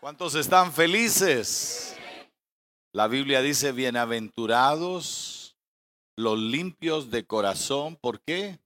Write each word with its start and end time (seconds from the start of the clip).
¿Cuántos 0.00 0.36
están 0.36 0.72
felices? 0.72 1.96
La 2.92 3.08
Biblia 3.08 3.42
dice, 3.42 3.72
bienaventurados 3.72 5.56
los 6.16 6.38
limpios 6.38 7.10
de 7.10 7.26
corazón. 7.26 7.96
¿Por 7.96 8.20
qué? 8.20 8.60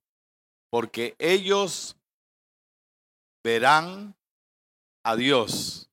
Porque 0.70 1.16
ellos 1.18 1.96
verán 3.42 4.14
a 5.02 5.16
Dios. 5.16 5.88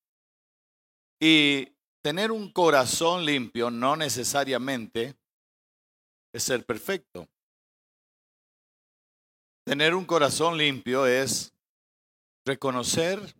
Y 1.21 1.69
tener 2.01 2.33
un 2.33 2.51
corazón 2.51 3.23
limpio 3.23 3.71
no 3.71 3.95
necesariamente 3.95 5.15
es 6.33 6.43
ser 6.43 6.65
perfecto. 6.65 7.29
Tener 9.65 9.95
un 9.95 10.03
corazón 10.03 10.57
limpio 10.57 11.07
es 11.07 11.53
reconocer 12.45 13.35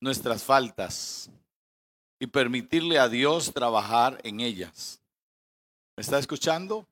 nuestras 0.00 0.44
faltas 0.44 1.28
y 2.20 2.26
permitirle 2.26 2.98
a 2.98 3.08
Dios 3.08 3.52
trabajar 3.52 4.20
en 4.22 4.40
ellas. 4.40 5.00
¿Me 5.96 6.02
está 6.02 6.18
escuchando? 6.18 6.86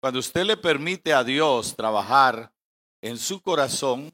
Cuando 0.00 0.18
usted 0.18 0.44
le 0.44 0.56
permite 0.56 1.14
a 1.14 1.22
Dios 1.22 1.76
trabajar 1.76 2.52
en 3.00 3.16
su 3.16 3.40
corazón, 3.40 4.12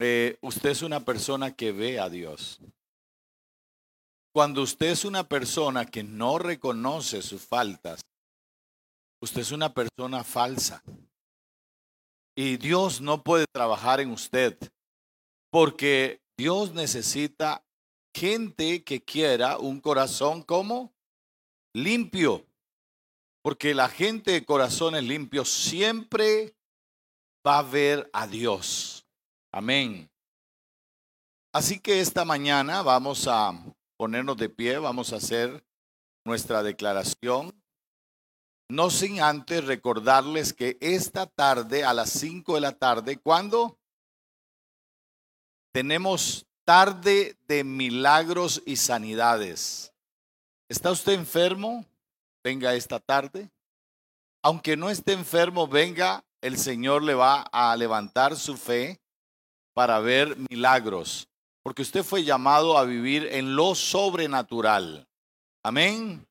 eh, 0.00 0.38
usted 0.40 0.70
es 0.70 0.82
una 0.82 1.04
persona 1.04 1.54
que 1.54 1.70
ve 1.70 2.00
a 2.00 2.08
Dios. 2.08 2.60
Cuando 4.32 4.62
usted 4.62 4.86
es 4.86 5.04
una 5.04 5.28
persona 5.28 5.84
que 5.84 6.02
no 6.02 6.38
reconoce 6.38 7.20
sus 7.20 7.42
faltas, 7.42 8.00
usted 9.20 9.42
es 9.42 9.52
una 9.52 9.72
persona 9.74 10.24
falsa. 10.24 10.82
Y 12.34 12.56
Dios 12.56 13.02
no 13.02 13.22
puede 13.22 13.44
trabajar 13.52 14.00
en 14.00 14.10
usted 14.10 14.58
porque 15.50 16.22
Dios 16.38 16.72
necesita 16.72 17.62
gente 18.14 18.84
que 18.84 19.02
quiera 19.02 19.58
un 19.58 19.80
corazón 19.80 20.42
como 20.42 20.92
limpio. 21.74 22.46
Porque 23.42 23.74
la 23.74 23.88
gente 23.88 24.32
de 24.32 24.44
corazones 24.44 25.02
limpios 25.02 25.48
siempre 25.50 26.54
va 27.46 27.58
a 27.58 27.62
ver 27.62 28.08
a 28.12 28.26
Dios. 28.26 29.04
Amén. 29.52 30.08
Así 31.52 31.80
que 31.80 32.00
esta 32.00 32.24
mañana 32.24 32.82
vamos 32.82 33.26
a 33.28 33.52
ponernos 33.98 34.36
de 34.36 34.48
pie, 34.48 34.78
vamos 34.78 35.12
a 35.12 35.16
hacer 35.16 35.64
nuestra 36.24 36.62
declaración. 36.62 37.52
No 38.70 38.88
sin 38.88 39.20
antes 39.20 39.66
recordarles 39.66 40.54
que 40.54 40.78
esta 40.80 41.26
tarde 41.26 41.84
a 41.84 41.92
las 41.92 42.10
5 42.10 42.54
de 42.54 42.60
la 42.62 42.72
tarde, 42.72 43.18
¿cuándo? 43.18 43.78
Tenemos 45.74 46.46
tarde 46.72 47.36
de 47.48 47.64
milagros 47.64 48.62
y 48.64 48.76
sanidades. 48.76 49.92
¿Está 50.70 50.90
usted 50.90 51.12
enfermo? 51.12 51.84
Venga 52.42 52.74
esta 52.74 52.98
tarde. 52.98 53.50
Aunque 54.42 54.74
no 54.74 54.88
esté 54.88 55.12
enfermo, 55.12 55.68
venga, 55.68 56.24
el 56.40 56.56
Señor 56.56 57.02
le 57.02 57.12
va 57.12 57.42
a 57.52 57.76
levantar 57.76 58.36
su 58.36 58.56
fe 58.56 58.98
para 59.74 59.98
ver 59.98 60.34
milagros, 60.48 61.28
porque 61.62 61.82
usted 61.82 62.02
fue 62.02 62.24
llamado 62.24 62.78
a 62.78 62.84
vivir 62.84 63.28
en 63.32 63.54
lo 63.54 63.74
sobrenatural. 63.74 65.06
Amén. 65.62 66.26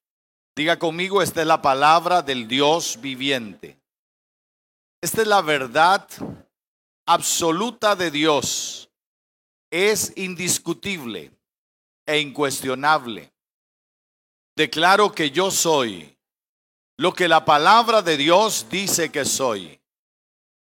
Diga 0.56 0.80
conmigo, 0.80 1.22
esta 1.22 1.42
es 1.42 1.48
la 1.48 1.62
palabra 1.62 2.24
del 2.24 2.48
Dios 2.48 3.00
viviente. 3.00 3.80
Esta 5.02 5.22
es 5.22 5.28
la 5.28 5.44
verdad 5.44 6.08
absoluta 7.06 7.96
de 7.96 8.10
Dios 8.10 8.91
es 9.72 10.14
indiscutible 10.18 11.32
e 12.06 12.20
incuestionable. 12.20 13.32
Declaro 14.56 15.12
que 15.12 15.32
yo 15.32 15.50
soy 15.50 16.16
lo 16.98 17.14
que 17.14 17.28
la 17.28 17.46
palabra 17.46 18.02
de 18.02 18.18
Dios 18.18 18.68
dice 18.70 19.12
que 19.12 19.26
soy. 19.26 19.82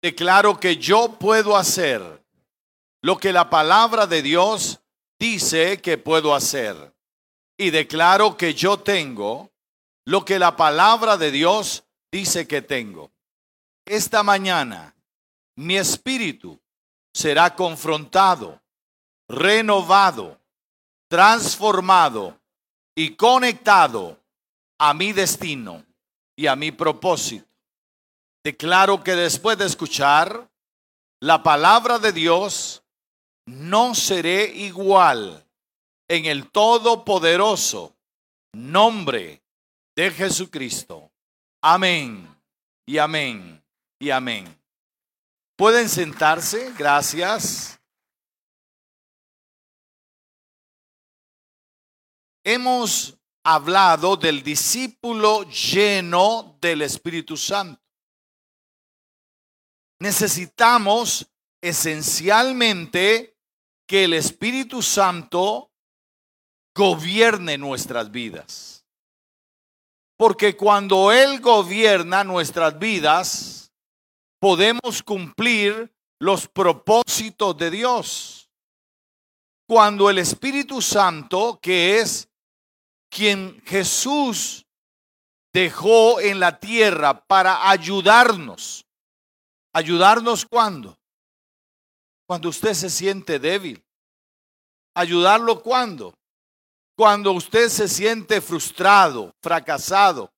Declaro 0.03 0.59
que 0.59 0.77
yo 0.79 1.19
puedo 1.19 1.57
hacer 1.57 2.25
lo 3.03 3.19
que 3.19 3.33
la 3.33 3.51
palabra 3.51 4.07
de 4.07 4.23
Dios 4.23 4.81
dice 5.19 5.81
que 5.83 5.99
puedo 5.99 6.35
hacer. 6.35 6.95
Y 7.59 7.71
declaro 7.71 8.37
que 8.37 8.55
yo 8.55 8.79
tengo 8.79 9.53
lo 10.07 10.25
que 10.25 10.39
la 10.39 10.57
palabra 10.57 11.17
de 11.19 11.31
Dios 11.31 11.85
dice 12.11 12.49
que 12.49 12.63
tengo. 12.63 13.13
Esta 13.85 14.23
mañana 14.23 14.97
mi 15.57 15.77
espíritu 15.77 16.59
será 17.13 17.55
confrontado 17.55 18.64
renovado, 19.29 20.41
transformado 21.09 22.39
y 22.95 23.17
conectado 23.17 24.19
a 24.79 24.95
mi 24.95 25.13
destino 25.13 25.85
y 26.37 26.47
a 26.47 26.57
mi 26.57 26.73
propósito. 26.73 27.47
Declaro 28.45 29.03
que 29.03 29.15
después 29.15 29.57
de 29.57 29.67
escuchar 29.67 30.51
la 31.21 31.43
palabra 31.43 31.99
de 31.99 32.13
Dios, 32.13 32.83
no 33.47 33.95
seré 33.95 34.45
igual 34.55 35.47
en 36.09 36.27
el 36.27 36.51
todopoderoso 36.51 37.95
nombre 38.53 39.43
de 39.97 40.11
Jesucristo. 40.11 41.11
Amén 41.63 42.29
y 42.87 42.99
amén 42.99 43.63
y 43.99 44.11
amén. 44.11 44.45
Pueden 45.57 45.89
sentarse, 45.89 46.73
gracias. 46.77 47.74
Hemos 52.45 53.19
hablado 53.43 54.17
del 54.17 54.43
discípulo 54.43 55.43
lleno 55.45 56.57
del 56.61 56.83
Espíritu 56.83 57.37
Santo. 57.37 57.83
Necesitamos 60.01 61.27
esencialmente 61.63 63.39
que 63.87 64.05
el 64.05 64.15
Espíritu 64.15 64.83
Santo 64.83 65.73
gobierne 66.75 67.59
nuestras 67.59 68.11
vidas. 68.11 68.85
Porque 70.17 70.57
cuando 70.57 71.11
Él 71.13 71.41
gobierna 71.41 72.25
nuestras 72.25 72.79
vidas, 72.79 73.73
podemos 74.41 75.03
cumplir 75.03 75.93
los 76.21 76.49
propósitos 76.49 77.57
de 77.57 77.71
Dios. 77.71 78.51
Cuando 79.67 80.11
el 80.11 80.19
Espíritu 80.19 80.81
Santo, 80.81 81.59
que 81.61 82.01
es 82.01 82.29
quien 83.15 83.63
Jesús 83.65 84.67
dejó 85.53 86.21
en 86.21 86.41
la 86.41 86.59
tierra 86.59 87.25
para 87.25 87.71
ayudarnos. 87.71 88.85
¿Ayudarnos 89.73 90.45
cuándo? 90.45 90.99
Cuando 92.27 92.49
usted 92.49 92.75
se 92.75 92.91
siente 92.91 93.39
débil. 93.39 93.85
¿Ayudarlo 94.97 95.63
cuándo? 95.63 96.19
Cuando 96.97 97.33
usted 97.33 97.69
se 97.69 97.87
siente 97.87 98.41
frustrado, 98.41 99.33
fracasado. 99.41 100.33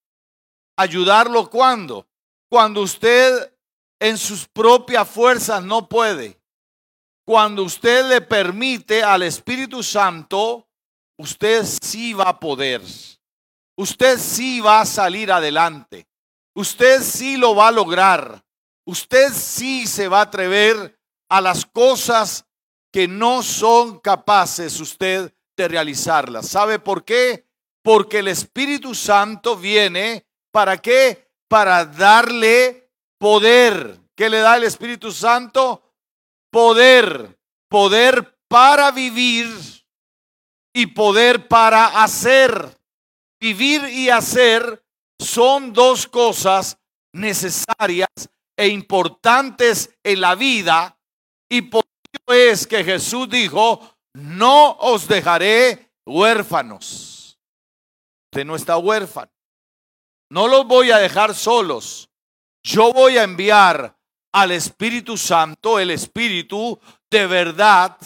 ¿Ayudarlo 0.77 1.49
cuándo? 1.49 2.07
Cuando 2.51 2.83
usted 2.83 3.55
en 3.99 4.19
sus 4.19 4.47
propias 4.47 5.09
fuerzas 5.09 5.65
no 5.65 5.89
puede. 5.89 6.39
Cuando 7.25 7.63
usted 7.63 8.07
le 8.07 8.21
permite 8.21 9.03
al 9.03 9.23
Espíritu 9.23 9.83
Santo 9.83 10.66
usted 11.17 11.65
sí 11.65 12.13
va 12.13 12.31
a 12.31 12.41
poder. 12.41 12.83
Usted 13.77 14.19
sí 14.19 14.61
va 14.61 14.81
a 14.81 14.87
salir 14.87 15.31
adelante. 15.31 16.07
Usted 16.55 17.03
sí 17.03 17.37
lo 17.37 17.55
va 17.55 17.69
a 17.69 17.73
lograr. 17.73 18.43
Usted 18.87 19.33
sí 19.33 19.87
se 19.87 20.09
va 20.09 20.21
a 20.21 20.23
atrever 20.23 20.99
a 21.29 21.41
las 21.41 21.67
cosas 21.67 22.47
que 22.93 23.07
no 23.07 23.43
son 23.43 23.99
capaces 23.99 24.81
usted 24.81 25.35
de 25.57 25.69
realizarlas. 25.69 26.49
¿Sabe 26.49 26.79
por 26.79 27.05
qué? 27.05 27.47
Porque 27.83 28.21
el 28.21 28.29
Espíritu 28.29 28.95
Santo 28.95 29.57
viene 29.57 30.27
para 30.51 30.79
qué? 30.79 31.31
Para 31.49 31.85
darle 31.85 32.91
poder. 33.19 34.01
¿Qué 34.15 34.31
le 34.31 34.39
da 34.39 34.57
el 34.57 34.65
Espíritu 34.65 35.13
Santo? 35.13 35.83
Poder. 36.51 37.39
Poder 37.69 38.39
para 38.49 38.91
vivir 38.93 39.47
y 40.77 40.89
poder 40.89 41.49
para 41.49 42.03
hacer. 42.03 42.79
Vivir 43.41 43.89
y 43.89 44.11
hacer 44.11 44.85
son 45.19 45.73
dos 45.73 46.07
cosas 46.07 46.79
necesarias 47.15 48.11
e 48.59 48.69
importantes 48.69 49.97
en 50.05 50.21
la 50.21 50.35
vida 50.35 50.99
y 51.49 51.63
por 51.63 51.85
eso 52.13 52.35
es 52.35 52.67
que 52.67 52.85
Jesús 52.85 53.27
dijo, 53.31 53.97
no 54.13 54.73
os 54.73 55.09
dejaré 55.09 55.93
huérfanos. 56.05 57.39
Usted 58.31 58.45
no 58.45 58.55
está 58.55 58.77
huérfano. 58.77 59.33
No 60.31 60.47
los 60.47 60.67
voy 60.67 60.91
a 60.91 60.99
dejar 60.99 61.35
solos. 61.35 62.11
Yo 62.63 62.93
voy 62.93 63.17
a 63.17 63.23
enviar 63.23 63.97
al 64.35 64.53
Espíritu 64.53 65.17
Santo, 65.17 65.79
el 65.79 65.91
Espíritu 65.91 66.79
de 67.11 67.27
verdad, 67.27 67.97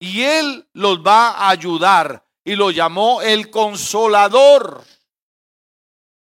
y 0.00 0.22
Él 0.22 0.66
los 0.72 1.06
va 1.06 1.30
a 1.30 1.50
ayudar. 1.50 2.26
Y 2.42 2.56
lo 2.56 2.70
llamó 2.70 3.20
el 3.22 3.50
consolador. 3.50 4.82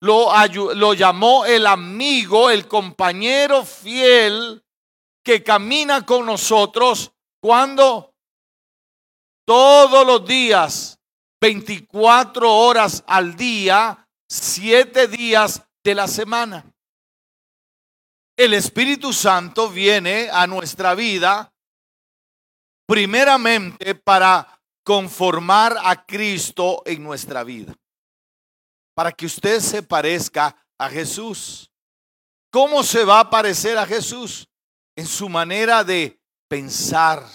Lo, 0.01 0.31
lo 0.75 0.95
llamó 0.95 1.45
el 1.45 1.67
amigo, 1.67 2.49
el 2.49 2.69
compañero 2.69 3.65
fiel 3.65 4.63
que 5.25 5.43
camina 5.43 6.07
con 6.07 6.25
nosotros 6.25 7.13
cuando 7.41 8.15
todos 9.45 10.07
los 10.07 10.25
días, 10.27 11.01
24 11.41 12.53
horas 12.53 13.03
al 13.07 13.35
día, 13.35 14.09
7 14.29 15.09
días 15.09 15.63
de 15.83 15.95
la 15.95 16.07
semana. 16.07 16.65
El 18.37 18.55
Espíritu 18.55 19.13
Santo 19.13 19.69
viene 19.69 20.29
a 20.31 20.47
nuestra 20.47 20.95
vida 20.95 21.53
primeramente 22.87 23.95
para 23.95 24.61
conformar 24.85 25.77
a 25.83 26.07
Cristo 26.07 26.83
en 26.87 27.03
nuestra 27.03 27.43
vida. 27.43 27.75
Para 28.95 29.13
que 29.13 29.27
usted 29.27 29.61
se 29.61 29.83
parezca 29.83 30.57
a 30.79 30.89
Jesús. 30.89 31.71
¿Cómo 32.51 32.83
se 32.83 33.05
va 33.05 33.21
a 33.21 33.31
parecer 33.31 33.77
a 33.77 33.85
Jesús? 33.85 34.49
En 34.97 35.07
su 35.07 35.29
manera 35.29 35.85
de 35.85 36.19
pensar, 36.49 37.27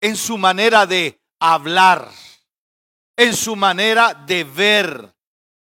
en 0.00 0.16
su 0.16 0.36
manera 0.38 0.86
de 0.86 1.20
hablar, 1.40 2.10
en 3.16 3.34
su 3.34 3.56
manera 3.56 4.14
de 4.14 4.44
ver, 4.44 5.14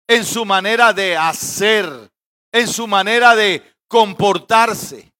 en 0.07 0.25
su 0.25 0.45
manera 0.45 0.93
de 0.93 1.17
hacer, 1.17 2.11
en 2.51 2.67
su 2.67 2.87
manera 2.87 3.35
de 3.35 3.63
comportarse. 3.87 5.10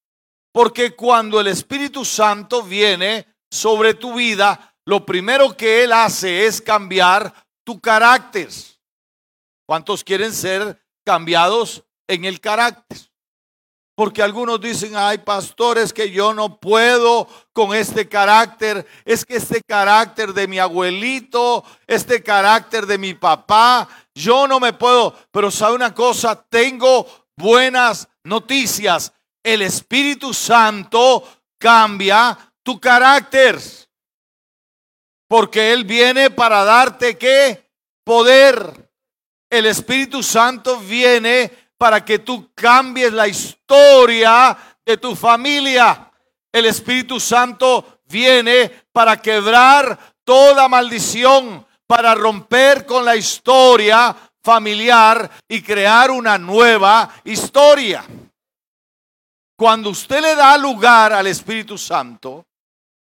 Porque 0.52 0.96
cuando 0.96 1.40
el 1.40 1.48
Espíritu 1.48 2.04
Santo 2.04 2.64
viene 2.64 3.26
sobre 3.50 3.94
tu 3.94 4.16
vida, 4.16 4.76
lo 4.86 5.06
primero 5.06 5.56
que 5.56 5.84
Él 5.84 5.94
hace 5.94 6.46
es 6.46 6.62
cambiar 6.62 7.34
tu 7.64 7.80
carácter. 7.80 8.50
¿Cuántos 9.66 10.04
quieren 10.04 10.34
ser 10.34 10.82
cambiados 11.06 11.84
en 12.08 12.26
el 12.26 12.42
carácter? 12.42 12.98
Porque 13.96 14.24
algunos 14.24 14.60
dicen, 14.60 14.94
ay 14.96 15.20
pastores, 15.20 15.94
que 15.94 16.10
yo 16.10 16.34
no 16.34 16.60
puedo 16.60 17.28
con 17.54 17.76
este 17.76 18.10
carácter. 18.10 18.86
Es 19.06 19.26
que 19.26 19.36
este 19.36 19.62
carácter 19.62 20.34
de 20.34 20.48
mi 20.48 20.60
abuelito, 20.60 21.64
este 21.88 22.24
carácter 22.24 22.86
de 22.86 22.98
mi 22.98 23.14
papá, 23.14 23.88
yo 24.16 24.48
no 24.48 24.60
me 24.60 24.74
puedo. 24.74 25.16
Pero 25.32 25.52
sabe 25.52 25.76
una 25.76 25.94
cosa, 25.94 26.36
tengo 26.50 27.06
buenas 27.38 28.08
noticias 28.24 29.14
el 29.44 29.62
Espíritu 29.62 30.34
Santo 30.34 31.28
cambia 31.58 32.38
tu 32.64 32.80
carácter. 32.80 33.60
Porque 35.28 35.72
Él 35.72 35.86
viene 35.86 36.30
para 36.30 36.64
darte 36.64 37.18
qué? 37.18 37.72
Poder. 38.04 38.90
El 39.50 39.66
Espíritu 39.66 40.24
Santo 40.24 40.78
viene 40.80 41.52
para 41.78 42.04
que 42.04 42.20
tú 42.20 42.52
cambies 42.54 43.14
la 43.14 43.28
historia 43.28 44.58
de 44.86 44.98
tu 44.98 45.16
familia. 45.16 46.12
El 46.52 46.66
Espíritu 46.66 47.20
Santo 47.20 48.02
viene 48.06 48.70
para 48.92 49.22
quebrar 49.22 49.98
toda 50.24 50.68
maldición, 50.68 51.66
para 51.88 52.14
romper 52.14 52.86
con 52.86 53.04
la 53.04 53.16
historia 53.16 54.16
familiar 54.44 55.30
y 55.48 55.62
crear 55.62 56.12
una 56.12 56.38
nueva 56.38 57.10
historia. 57.24 58.04
Cuando 59.62 59.92
usted 59.92 60.22
le 60.22 60.34
da 60.34 60.58
lugar 60.58 61.14
al 61.14 61.28
Espíritu 61.28 61.78
Santo, 61.78 62.48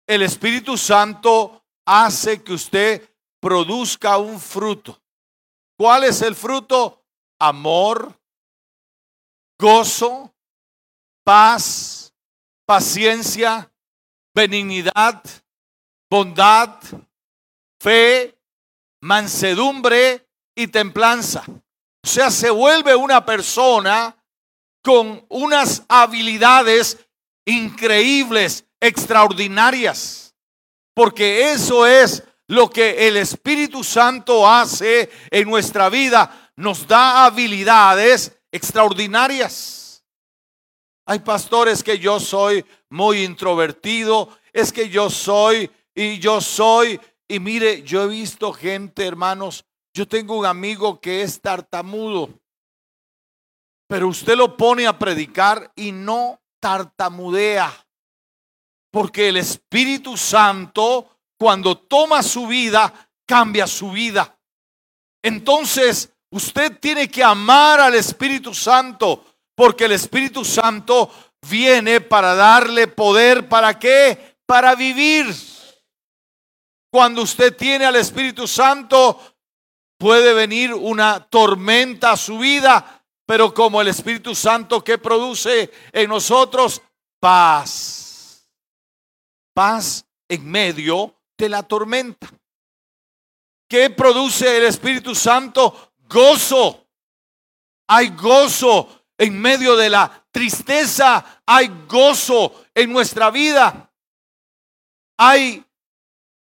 el 0.05 0.23
Espíritu 0.23 0.77
Santo 0.77 1.63
hace 1.87 2.43
que 2.43 2.55
usted 2.55 3.17
produzca 3.39 4.19
un 4.19 4.41
fruto. 4.41 5.01
¿Cuál 5.79 6.03
es 6.03 6.21
el 6.21 6.35
fruto? 6.35 7.05
Amor, 7.39 8.21
gozo, 9.57 10.35
paz, 11.23 12.13
paciencia, 12.67 13.73
benignidad, 14.35 15.23
bondad, 16.11 16.77
fe, 17.79 18.37
mansedumbre 19.01 20.29
y 20.57 20.67
templanza. 20.67 21.45
O 21.47 22.09
sea, 22.09 22.33
se 22.33 22.51
vuelve 22.51 22.97
una 22.97 23.25
persona 23.25 24.17
con 24.83 25.25
unas 25.29 25.85
habilidades 25.89 26.99
increíbles, 27.47 28.65
extraordinarias. 28.81 30.35
Porque 30.95 31.53
eso 31.53 31.87
es 31.87 32.23
lo 32.49 32.69
que 32.69 33.09
el 33.09 33.17
Espíritu 33.17 33.83
Santo 33.83 34.49
hace 34.49 35.11
en 35.31 35.49
nuestra 35.49 35.89
vida. 35.89 36.53
Nos 36.57 36.87
da 36.87 37.25
habilidades 37.25 38.37
extraordinarias. 38.51 40.05
Hay 41.07 41.21
pastores 41.21 41.83
que 41.83 41.99
yo 41.99 42.21
soy 42.21 42.65
muy 42.91 43.25
introvertido, 43.25 44.29
es 44.53 44.73
que 44.73 44.89
yo 44.89 45.11
soy 45.11 45.71
y 45.95 46.19
yo 46.19 46.41
soy. 46.41 47.01
Y 47.27 47.41
mire, 47.41 47.83
yo 47.83 48.03
he 48.03 48.09
visto 48.09 48.53
gente, 48.53 49.07
hermanos, 49.07 49.65
yo 49.95 50.07
tengo 50.07 50.39
un 50.39 50.47
amigo 50.47 51.01
que 51.01 51.23
es 51.23 51.41
tartamudo. 51.41 52.42
Pero 53.93 54.09
usted 54.09 54.37
lo 54.37 54.57
pone 54.57 54.87
a 54.87 54.99
predicar 54.99 55.71
y 55.77 55.93
no 55.93 56.41
tartamudea. 56.59 57.71
Porque 58.91 59.29
el 59.29 59.37
Espíritu 59.37 60.17
Santo, 60.17 61.19
cuando 61.39 61.77
toma 61.77 62.23
su 62.23 62.47
vida, 62.47 62.91
cambia 63.29 63.67
su 63.67 63.91
vida. 63.91 64.35
Entonces, 65.23 66.11
usted 66.31 66.79
tiene 66.81 67.11
que 67.11 67.23
amar 67.23 67.81
al 67.81 67.95
Espíritu 67.95 68.55
Santo, 68.55 69.27
porque 69.55 69.85
el 69.85 69.93
Espíritu 69.93 70.43
Santo 70.43 71.11
viene 71.51 72.01
para 72.01 72.35
darle 72.35 72.87
poder. 72.87 73.47
¿Para 73.47 73.79
qué? 73.79 74.39
Para 74.47 74.75
vivir. 74.75 75.27
Cuando 76.91 77.21
usted 77.21 77.55
tiene 77.55 77.85
al 77.85 77.97
Espíritu 77.97 78.49
Santo, 78.49 79.21
puede 79.99 80.33
venir 80.33 80.73
una 80.73 81.21
tormenta 81.21 82.13
a 82.13 82.17
su 82.17 82.39
vida, 82.39 83.02
pero 83.27 83.55
como 83.55 83.81
el 83.81 83.89
Espíritu 83.89 84.35
Santo 84.35 84.83
que 84.83 84.99
produce 84.99 85.71
en 85.93 86.09
nosotros 86.09 86.83
paz. 87.21 88.49
Paz 89.55 90.05
en 90.29 90.51
medio 90.51 91.15
de 91.37 91.49
la 91.49 91.63
tormenta. 91.63 92.29
¿Qué 93.69 93.91
produce 93.91 94.59
el 94.59 94.65
Espíritu 94.65 95.15
Santo? 95.15 95.95
Gozo. 96.01 96.87
Hay 97.89 98.09
gozo 98.11 99.07
en 99.17 99.41
medio 99.41 99.77
de 99.77 99.89
la 99.89 100.27
tristeza. 100.31 101.43
Hay 101.47 101.69
gozo 101.89 102.67
en 102.75 102.93
nuestra 102.93 103.31
vida. 103.31 103.91
Hay 105.17 105.65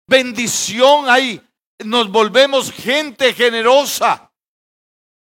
bendición. 0.07 1.09
Hay, 1.09 1.41
nos 1.85 2.11
volvemos 2.11 2.73
gente 2.73 3.35
generosa. 3.35 4.32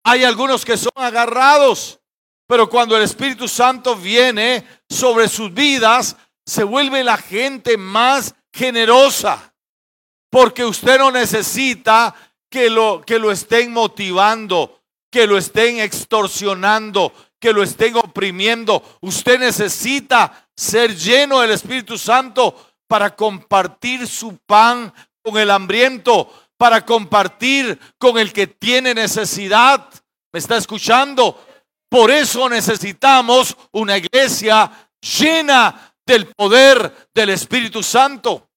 Hay 0.04 0.24
algunos 0.24 0.64
que 0.64 0.76
son 0.76 0.92
agarrados, 0.96 2.00
pero 2.46 2.68
cuando 2.68 2.96
el 2.96 3.02
Espíritu 3.02 3.48
Santo 3.48 3.96
viene 3.96 4.66
sobre 4.88 5.28
sus 5.28 5.52
vidas, 5.52 6.16
se 6.44 6.64
vuelve 6.64 7.04
la 7.04 7.16
gente 7.16 7.76
más 7.76 8.34
generosa. 8.52 9.54
Porque 10.30 10.64
usted 10.64 10.98
no 10.98 11.10
necesita 11.10 12.14
que 12.50 12.68
lo, 12.68 13.02
que 13.06 13.18
lo 13.18 13.30
estén 13.30 13.72
motivando, 13.72 14.82
que 15.10 15.26
lo 15.26 15.38
estén 15.38 15.78
extorsionando, 15.78 17.12
que 17.38 17.52
lo 17.52 17.62
estén 17.62 17.96
oprimiendo. 17.96 18.82
Usted 19.00 19.38
necesita 19.38 20.48
ser 20.56 20.96
lleno 20.96 21.40
del 21.40 21.50
Espíritu 21.50 21.98
Santo 21.98 22.54
para 22.86 23.14
compartir 23.14 24.06
su 24.06 24.36
pan 24.38 24.92
con 25.22 25.38
el 25.38 25.50
hambriento, 25.50 26.30
para 26.62 26.86
compartir 26.86 27.76
con 27.98 28.16
el 28.18 28.32
que 28.32 28.46
tiene 28.46 28.94
necesidad. 28.94 29.88
¿Me 30.32 30.38
está 30.38 30.56
escuchando? 30.56 31.44
Por 31.90 32.08
eso 32.08 32.48
necesitamos 32.48 33.56
una 33.72 33.96
iglesia 33.96 34.70
llena 35.00 35.92
del 36.06 36.28
poder 36.28 37.08
del 37.12 37.30
Espíritu 37.30 37.82
Santo. 37.82 38.48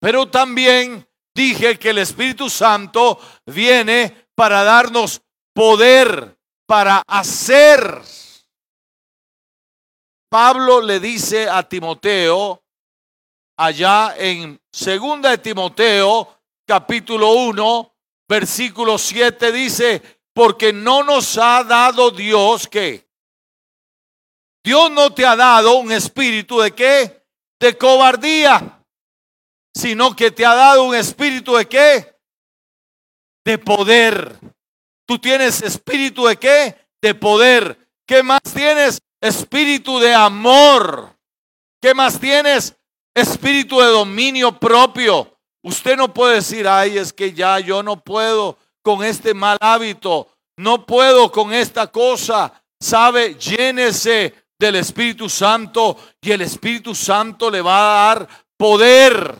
Pero 0.00 0.30
también 0.30 1.06
dije 1.34 1.78
que 1.78 1.90
el 1.90 1.98
Espíritu 1.98 2.48
Santo 2.48 3.20
viene 3.44 4.28
para 4.34 4.64
darnos 4.64 5.20
poder 5.52 6.38
para 6.66 7.02
hacer. 7.06 8.00
Pablo 10.30 10.80
le 10.80 10.98
dice 10.98 11.46
a 11.46 11.62
Timoteo 11.62 12.64
allá 13.58 14.14
en 14.16 14.58
segunda 14.72 15.28
de 15.28 15.36
Timoteo 15.36 16.33
capítulo 16.66 17.32
1, 17.32 17.94
versículo 18.28 18.98
7 18.98 19.52
dice, 19.52 20.02
porque 20.32 20.72
no 20.72 21.02
nos 21.02 21.38
ha 21.38 21.64
dado 21.64 22.10
Dios 22.10 22.66
que 22.68 23.04
Dios 24.64 24.90
no 24.90 25.12
te 25.12 25.26
ha 25.26 25.36
dado 25.36 25.74
un 25.76 25.92
espíritu 25.92 26.58
de 26.60 26.72
qué? 26.72 27.22
De 27.60 27.76
cobardía. 27.76 28.80
sino 29.76 30.14
que 30.14 30.30
te 30.30 30.46
ha 30.46 30.54
dado 30.54 30.84
un 30.84 30.94
espíritu 30.94 31.56
de 31.56 31.68
qué? 31.68 32.16
De 33.44 33.58
poder. 33.58 34.38
Tú 35.06 35.18
tienes 35.18 35.60
espíritu 35.60 36.24
de 36.26 36.36
qué? 36.38 36.88
De 37.02 37.14
poder. 37.14 37.76
¿Qué 38.06 38.22
más 38.22 38.40
tienes? 38.42 39.02
Espíritu 39.20 39.98
de 39.98 40.14
amor. 40.14 41.14
¿Qué 41.82 41.92
más 41.92 42.18
tienes? 42.18 42.74
Espíritu 43.14 43.80
de 43.80 43.86
dominio 43.86 44.58
propio. 44.58 45.33
Usted 45.64 45.96
no 45.96 46.12
puede 46.12 46.36
decir, 46.36 46.68
ay, 46.68 46.98
es 46.98 47.10
que 47.10 47.32
ya 47.32 47.58
yo 47.58 47.82
no 47.82 47.98
puedo 47.98 48.58
con 48.82 49.02
este 49.02 49.32
mal 49.32 49.56
hábito, 49.62 50.28
no 50.58 50.84
puedo 50.84 51.32
con 51.32 51.54
esta 51.54 51.86
cosa. 51.86 52.62
Sabe, 52.78 53.34
llénese 53.36 54.34
del 54.58 54.76
Espíritu 54.76 55.26
Santo 55.30 55.96
y 56.20 56.32
el 56.32 56.42
Espíritu 56.42 56.94
Santo 56.94 57.50
le 57.50 57.62
va 57.62 57.78
a 57.78 58.14
dar 58.14 58.28
poder, 58.58 59.38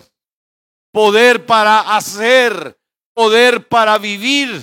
poder 0.91 1.45
para 1.45 1.95
hacer, 1.95 2.81
poder 3.13 3.69
para 3.69 3.99
vivir. 3.99 4.63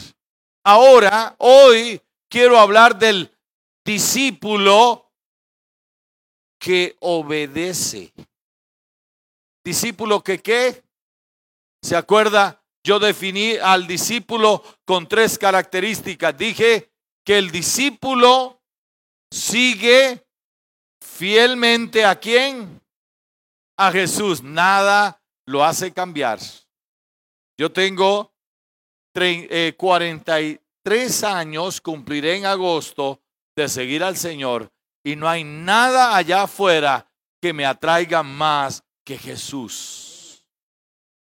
Ahora, 0.65 1.36
hoy 1.38 2.01
quiero 2.27 2.58
hablar 2.58 2.98
del 2.98 3.32
discípulo 3.86 5.12
que 6.60 6.96
obedece. 7.01 8.12
Discípulo 9.63 10.24
que 10.24 10.41
qué? 10.41 10.90
¿Se 11.81 11.95
acuerda? 11.95 12.61
Yo 12.83 13.00
definí 13.00 13.57
al 13.57 13.88
discípulo 13.88 14.63
con 14.85 15.07
tres 15.07 15.38
características. 15.38 16.38
Dije 16.38 16.91
que 17.23 17.38
el 17.38 17.51
discípulo 17.51 18.61
sigue 19.29 20.25
fielmente 21.00 22.05
a 22.05 22.19
quién? 22.19 22.81
A 23.77 23.91
Jesús. 23.91 24.41
Nada 24.41 25.21
lo 25.45 25.63
hace 25.63 25.91
cambiar. 25.91 26.39
Yo 27.57 27.71
tengo 27.71 28.33
43 29.13 31.23
eh, 31.23 31.27
años, 31.27 31.81
cumpliré 31.81 32.38
en 32.38 32.45
agosto, 32.45 33.21
de 33.55 33.67
seguir 33.67 34.03
al 34.03 34.17
Señor 34.17 34.71
y 35.03 35.15
no 35.15 35.27
hay 35.27 35.43
nada 35.43 36.15
allá 36.15 36.43
afuera 36.43 37.11
que 37.41 37.53
me 37.53 37.65
atraiga 37.65 38.23
más 38.23 38.83
que 39.03 39.17
Jesús. 39.17 40.00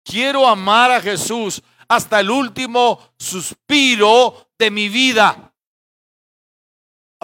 Quiero 0.08 0.48
amar 0.48 0.90
a 0.90 1.02
Jesús 1.02 1.62
hasta 1.86 2.20
el 2.20 2.30
último 2.30 3.12
suspiro 3.18 4.48
de 4.58 4.70
mi 4.70 4.88
vida. 4.88 5.52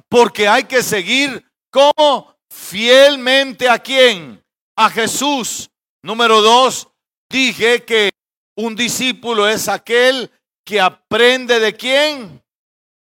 Porque 0.06 0.46
hay 0.46 0.64
que 0.64 0.82
seguir 0.82 1.50
como 1.70 2.36
fielmente 2.50 3.70
a 3.70 3.78
quién? 3.78 4.44
A 4.76 4.90
Jesús. 4.90 5.70
Número 6.02 6.42
dos, 6.42 6.86
dije 7.30 7.86
que 7.86 8.10
un 8.54 8.76
discípulo 8.76 9.48
es 9.48 9.66
aquel 9.68 10.30
que 10.62 10.78
aprende 10.78 11.58
de 11.60 11.74
quién. 11.74 12.44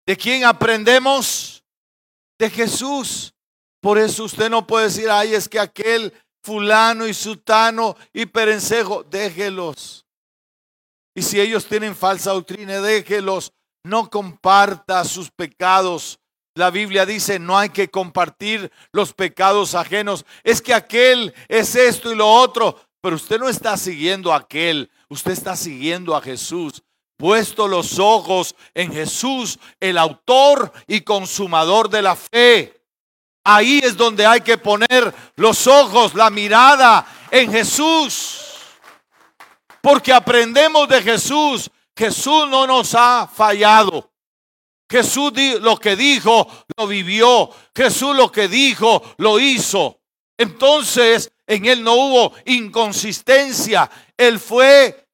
¿De 0.06 0.16
quién 0.16 0.46
aprendemos? 0.46 1.62
De 2.40 2.50
Jesús. 2.50 3.34
Por 3.82 3.98
eso 3.98 4.24
usted 4.24 4.50
no 4.50 4.66
puede 4.66 4.86
decir, 4.86 5.10
ay, 5.10 5.34
es 5.34 5.50
que 5.50 5.60
aquel 5.60 6.14
fulano 6.48 7.06
y 7.06 7.14
sutano 7.14 7.98
y 8.14 8.26
perencejo, 8.26 9.04
déjelos. 9.04 10.06
Y 11.14 11.22
si 11.22 11.42
ellos 11.42 11.66
tienen 11.66 11.94
falsa 11.94 12.32
doctrina, 12.32 12.80
déjelos. 12.80 13.52
No 13.84 14.10
comparta 14.10 15.04
sus 15.04 15.30
pecados. 15.30 16.20
La 16.56 16.70
Biblia 16.70 17.06
dice, 17.06 17.38
no 17.38 17.58
hay 17.58 17.70
que 17.70 17.90
compartir 17.90 18.72
los 18.94 19.12
pecados 19.14 19.76
ajenos. 19.76 20.26
Es 20.44 20.62
que 20.62 20.74
aquel 20.74 21.34
es 21.50 21.76
esto 21.76 22.14
y 22.14 22.16
lo 22.16 22.32
otro. 22.32 22.80
Pero 23.02 23.18
usted 23.18 23.40
no 23.40 23.50
está 23.50 23.76
siguiendo 23.76 24.32
a 24.32 24.38
aquel, 24.38 24.90
usted 25.10 25.32
está 25.32 25.56
siguiendo 25.58 26.16
a 26.16 26.22
Jesús. 26.22 26.82
Puesto 27.18 27.68
los 27.68 28.00
ojos 28.00 28.56
en 28.74 28.94
Jesús, 28.94 29.60
el 29.82 29.98
autor 29.98 30.72
y 30.88 31.02
consumador 31.02 31.90
de 31.90 32.02
la 32.02 32.16
fe. 32.16 32.77
Ahí 33.50 33.80
es 33.82 33.96
donde 33.96 34.26
hay 34.26 34.42
que 34.42 34.58
poner 34.58 35.16
los 35.38 35.68
ojos, 35.68 36.14
la 36.14 36.30
mirada 36.30 37.08
en 37.32 37.50
Jesús. 37.50 38.42
Porque 39.82 40.12
aprendemos 40.12 40.90
de 40.90 41.02
Jesús. 41.02 41.72
Jesús 41.96 42.50
no 42.50 42.68
nos 42.68 42.94
ha 42.94 43.26
fallado. 43.34 44.12
Jesús 44.92 45.32
lo 45.62 45.78
que 45.78 45.96
dijo, 45.96 46.46
lo 46.76 46.88
vivió. 46.88 47.50
Jesús 47.74 48.14
lo 48.18 48.30
que 48.30 48.50
dijo, 48.50 49.02
lo 49.16 49.40
hizo. 49.40 50.02
Entonces, 50.38 51.32
en 51.46 51.68
él 51.68 51.86
no 51.86 51.94
hubo 51.94 52.34
inconsistencia. 52.48 53.90
Él 54.18 54.42
fue 54.42 55.08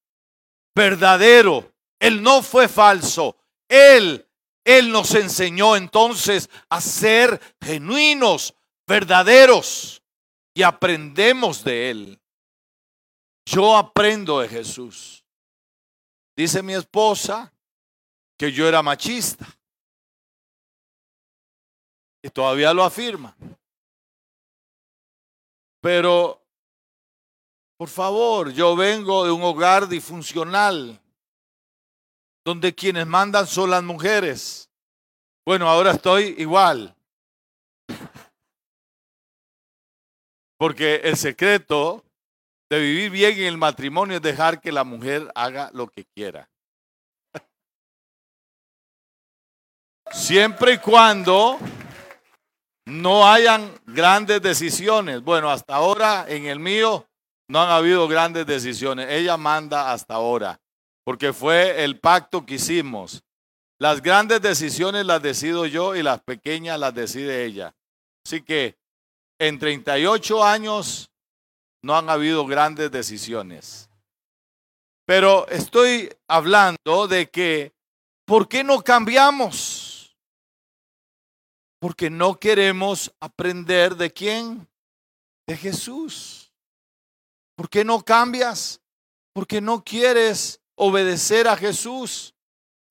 verdadero. 0.74 1.72
Él 2.00 2.24
no 2.24 2.42
fue 2.42 2.68
falso. 2.68 3.38
Él 3.70 4.28
él 4.63 4.91
nos 4.91 5.13
enseñó 5.15 5.75
entonces 5.75 6.50
a 6.70 6.79
ser 6.79 7.39
genuinos, 7.62 8.53
verdaderos, 8.88 10.01
y 10.53 10.63
aprendemos 10.63 11.63
de 11.63 11.89
Él. 11.89 12.22
Yo 13.46 13.75
aprendo 13.75 14.39
de 14.39 14.48
Jesús. 14.48 15.25
Dice 16.36 16.63
mi 16.63 16.74
esposa 16.74 17.53
que 18.38 18.51
yo 18.51 18.67
era 18.67 18.82
machista. 18.82 19.46
Y 22.22 22.29
todavía 22.29 22.74
lo 22.74 22.84
afirma. 22.84 23.36
Pero, 25.82 26.41
por 27.75 27.89
favor, 27.89 28.53
yo 28.53 28.77
vengo 28.77 29.25
de 29.25 29.32
un 29.32 29.43
hogar 29.43 29.89
disfuncional 29.89 31.02
donde 32.45 32.75
quienes 32.75 33.07
mandan 33.07 33.47
son 33.47 33.69
las 33.69 33.83
mujeres. 33.83 34.69
Bueno, 35.45 35.69
ahora 35.69 35.91
estoy 35.91 36.35
igual. 36.38 36.95
Porque 40.57 40.95
el 41.03 41.17
secreto 41.17 42.03
de 42.69 42.79
vivir 42.79 43.12
bien 43.12 43.38
en 43.39 43.45
el 43.45 43.57
matrimonio 43.57 44.17
es 44.17 44.21
dejar 44.21 44.62
que 44.62 44.71
la 44.71 44.83
mujer 44.83 45.31
haga 45.35 45.69
lo 45.73 45.88
que 45.88 46.05
quiera. 46.05 46.50
Siempre 50.12 50.73
y 50.73 50.77
cuando 50.77 51.57
no 52.85 53.27
hayan 53.29 53.73
grandes 53.85 54.41
decisiones. 54.41 55.21
Bueno, 55.21 55.50
hasta 55.50 55.75
ahora 55.75 56.25
en 56.27 56.45
el 56.45 56.59
mío 56.59 57.07
no 57.47 57.62
han 57.62 57.69
habido 57.69 58.07
grandes 58.07 58.45
decisiones. 58.45 59.09
Ella 59.09 59.38
manda 59.38 59.91
hasta 59.91 60.15
ahora 60.15 60.59
porque 61.03 61.33
fue 61.33 61.83
el 61.83 62.00
pacto 62.00 62.45
que 62.45 62.55
hicimos. 62.55 63.24
Las 63.79 64.01
grandes 64.01 64.41
decisiones 64.41 65.05
las 65.05 65.22
decido 65.22 65.65
yo 65.65 65.95
y 65.95 66.03
las 66.03 66.22
pequeñas 66.22 66.79
las 66.79 66.93
decide 66.93 67.43
ella. 67.43 67.75
Así 68.25 68.41
que 68.41 68.77
en 69.39 69.60
38 69.60 70.43
años 70.43 71.12
no 71.81 71.98
han 71.98 72.10
habido 72.10 72.45
grandes 72.45 72.91
decisiones. 72.91 73.89
Pero 75.05 75.48
estoy 75.50 76.10
hablando 76.29 77.07
de 77.10 77.29
que, 77.29 77.74
¿por 78.25 78.48
qué 78.48 78.63
no 78.63 78.81
cambiamos? 78.81 80.15
Porque 81.79 82.10
no 82.10 82.39
queremos 82.39 83.13
aprender 83.19 83.98
de 83.98 84.13
quién? 84.13 84.69
De 85.45 85.57
Jesús. 85.57 86.53
¿Por 87.55 87.69
qué 87.69 87.83
no 87.83 88.01
cambias? 88.01 88.79
Porque 89.33 89.60
no 89.60 89.83
quieres 89.83 90.62
obedecer 90.75 91.48
a 91.48 91.58
Jesús. 91.58 92.34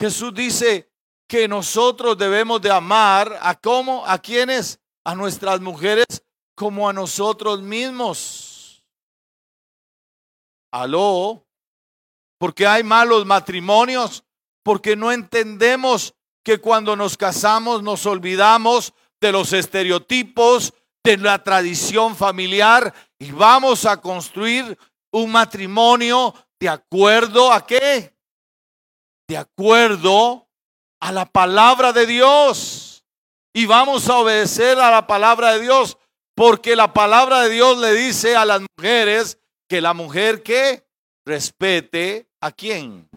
Jesús 0.00 0.32
dice 0.34 0.90
que 1.28 1.48
nosotros 1.48 2.18
debemos 2.18 2.60
de 2.60 2.70
amar 2.70 3.38
a 3.40 3.54
cómo, 3.54 4.04
a 4.06 4.18
quienes, 4.18 4.80
a 5.04 5.14
nuestras 5.14 5.60
mujeres 5.60 6.06
como 6.54 6.88
a 6.88 6.92
nosotros 6.92 7.62
mismos. 7.62 8.84
Aló, 10.70 11.46
porque 12.38 12.66
hay 12.66 12.82
malos 12.82 13.26
matrimonios, 13.26 14.24
porque 14.62 14.96
no 14.96 15.12
entendemos 15.12 16.14
que 16.44 16.58
cuando 16.58 16.96
nos 16.96 17.16
casamos 17.16 17.82
nos 17.82 18.04
olvidamos 18.06 18.92
de 19.20 19.32
los 19.32 19.52
estereotipos, 19.52 20.74
de 21.04 21.16
la 21.16 21.42
tradición 21.42 22.16
familiar 22.16 22.92
y 23.18 23.32
vamos 23.32 23.84
a 23.86 24.00
construir 24.00 24.78
un 25.12 25.30
matrimonio 25.30 26.34
¿De 26.62 26.68
acuerdo 26.68 27.52
a 27.52 27.66
qué? 27.66 28.14
De 29.26 29.36
acuerdo 29.36 30.48
a 31.00 31.10
la 31.10 31.26
palabra 31.26 31.92
de 31.92 32.06
Dios. 32.06 33.04
Y 33.52 33.66
vamos 33.66 34.08
a 34.08 34.18
obedecer 34.18 34.78
a 34.78 34.88
la 34.88 35.08
palabra 35.08 35.54
de 35.54 35.62
Dios, 35.62 35.98
porque 36.36 36.76
la 36.76 36.92
palabra 36.92 37.40
de 37.40 37.50
Dios 37.50 37.78
le 37.78 37.92
dice 37.94 38.36
a 38.36 38.44
las 38.44 38.62
mujeres 38.76 39.40
que 39.68 39.80
la 39.80 39.92
mujer 39.92 40.44
que 40.44 40.86
respete 41.26 42.28
a 42.40 42.52
quién? 42.52 43.10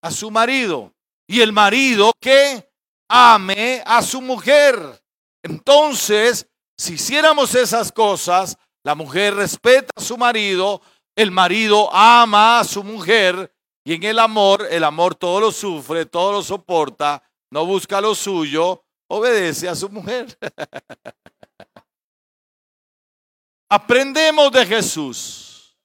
A 0.00 0.10
su 0.10 0.30
marido. 0.30 0.94
Y 1.28 1.42
el 1.42 1.52
marido 1.52 2.12
que 2.18 2.66
ame 3.10 3.82
a 3.84 4.00
su 4.00 4.22
mujer. 4.22 5.04
Entonces, 5.42 6.48
si 6.78 6.94
hiciéramos 6.94 7.54
esas 7.54 7.92
cosas, 7.92 8.56
la 8.82 8.94
mujer 8.94 9.34
respeta 9.34 9.90
a 9.94 10.00
su 10.00 10.16
marido, 10.16 10.80
El 11.20 11.32
marido 11.32 11.94
ama 11.94 12.60
a 12.60 12.64
su 12.64 12.82
mujer 12.82 13.54
y 13.84 13.92
en 13.92 14.02
el 14.04 14.18
amor, 14.18 14.66
el 14.70 14.82
amor 14.82 15.14
todo 15.14 15.38
lo 15.38 15.52
sufre, 15.52 16.06
todo 16.06 16.32
lo 16.32 16.42
soporta, 16.42 17.22
no 17.50 17.66
busca 17.66 18.00
lo 18.00 18.14
suyo, 18.14 18.82
obedece 19.06 19.68
a 19.68 19.74
su 19.74 19.90
mujer. 19.90 20.38
Aprendemos 23.68 24.50
de 24.50 24.64
Jesús. 24.64 25.76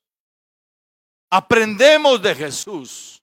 Aprendemos 1.29 2.21
de 2.21 2.33
Jesús. 2.33 3.21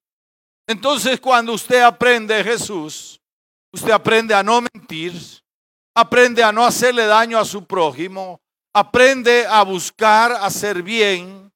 Entonces 0.66 1.19
cuando 1.19 1.54
usted 1.54 1.81
aprende 1.81 2.35
de 2.35 2.45
Jesús, 2.45 3.23
usted 3.73 3.90
aprende 3.90 4.35
a 4.35 4.42
no 4.42 4.61
mentir, 4.61 5.14
aprende 5.95 6.45
a 6.45 6.52
no 6.52 6.62
hacerle 6.62 7.07
daño 7.07 7.38
a 7.38 7.47
su 7.47 7.64
prójimo, 7.64 8.38
aprende 8.75 9.47
a 9.47 9.62
buscar 9.62 10.33
hacer 10.33 10.83
bien, 10.83 11.50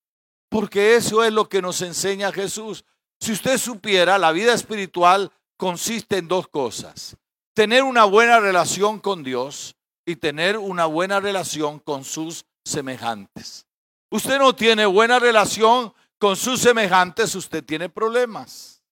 porque 0.48 0.96
eso 0.96 1.24
es 1.24 1.32
lo 1.32 1.48
que 1.48 1.62
nos 1.62 1.82
enseña 1.82 2.32
Jesús. 2.32 2.84
Si 3.20 3.32
usted 3.32 3.58
supiera, 3.58 4.18
la 4.18 4.32
vida 4.32 4.54
espiritual 4.54 5.32
consiste 5.56 6.18
en 6.18 6.28
dos 6.28 6.48
cosas. 6.48 7.16
Tener 7.54 7.82
una 7.82 8.04
buena 8.04 8.40
relación 8.40 9.00
con 9.00 9.22
Dios 9.22 9.76
y 10.04 10.16
tener 10.16 10.58
una 10.58 10.86
buena 10.86 11.20
relación 11.20 11.78
con 11.80 12.04
sus 12.04 12.44
semejantes. 12.64 13.66
Usted 14.10 14.38
no 14.38 14.54
tiene 14.54 14.86
buena 14.86 15.18
relación 15.18 15.92
con 16.18 16.36
sus 16.36 16.60
semejantes, 16.60 17.34
usted 17.34 17.64
tiene 17.64 17.88
problemas. 17.88 18.82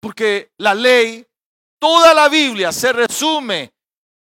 Porque 0.00 0.52
la 0.58 0.74
ley, 0.74 1.26
toda 1.78 2.14
la 2.14 2.28
Biblia 2.28 2.72
se 2.72 2.92
resume 2.92 3.72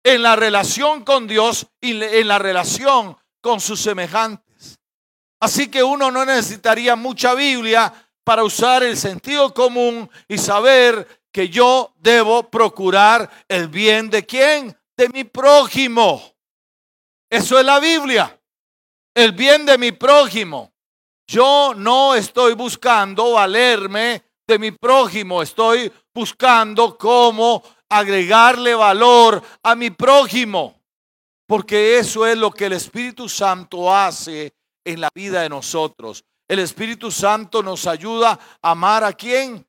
en 0.05 0.23
la 0.23 0.37
relación 0.37 1.05
con 1.05 1.27
Dios 1.27 1.67
y 1.81 2.01
en 2.03 2.29
la 2.29 2.39
relación 2.39 3.17
con 3.45 3.61
sus 3.61 3.79
semejantes. 3.79 4.81
Así 5.39 5.69
que 5.69 5.83
uno 5.83 6.11
no 6.11 6.25
necesitaría 6.25 6.97
mucha 6.97 7.35
Biblia 7.35 7.93
para 8.25 8.43
usar 8.43 8.83
el 8.83 8.97
sentido 8.97 9.53
común 9.53 10.09
y 10.27 10.39
saber 10.39 11.07
que 11.31 11.51
yo 11.51 11.93
debo 11.99 12.49
procurar 12.49 13.31
el 13.47 13.69
bien 13.69 14.09
de 14.09 14.25
quién? 14.25 14.75
De 14.97 15.11
mi 15.11 15.25
prójimo. 15.25 16.23
Eso 17.29 17.59
es 17.59 17.67
la 17.67 17.81
Biblia. 17.81 18.41
El 19.15 19.33
bien 19.33 19.67
de 19.67 19.77
mi 19.77 19.93
prójimo. 19.93 20.73
Yo 21.27 21.75
no 21.77 22.15
estoy 22.15 22.55
buscando 22.55 23.33
valerme 23.33 24.23
de 24.47 24.59
mi 24.59 24.71
prójimo, 24.71 25.43
estoy 25.43 25.93
buscando 26.15 26.97
cómo 26.97 27.63
agregarle 27.91 28.75
valor 28.75 29.43
a 29.63 29.75
mi 29.75 29.91
prójimo, 29.91 30.74
porque 31.55 32.01
eso 32.01 32.27
es 32.27 32.37
lo 32.37 32.51
que 32.51 32.67
el 32.67 32.73
Espíritu 32.73 33.29
Santo 33.29 33.95
hace 33.95 34.57
en 34.85 35.01
la 35.01 35.09
vida 35.15 35.41
de 35.41 35.49
nosotros. 35.49 36.25
El 36.49 36.59
Espíritu 36.59 37.13
Santo 37.13 37.63
nos 37.63 37.87
ayuda 37.87 38.41
a 38.61 38.73
amar 38.73 39.05
a 39.05 39.13
quién? 39.13 39.65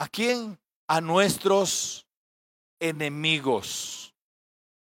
¿A 0.00 0.08
quién? 0.08 0.58
A 0.88 1.00
nuestros 1.00 2.08
enemigos. 2.80 4.12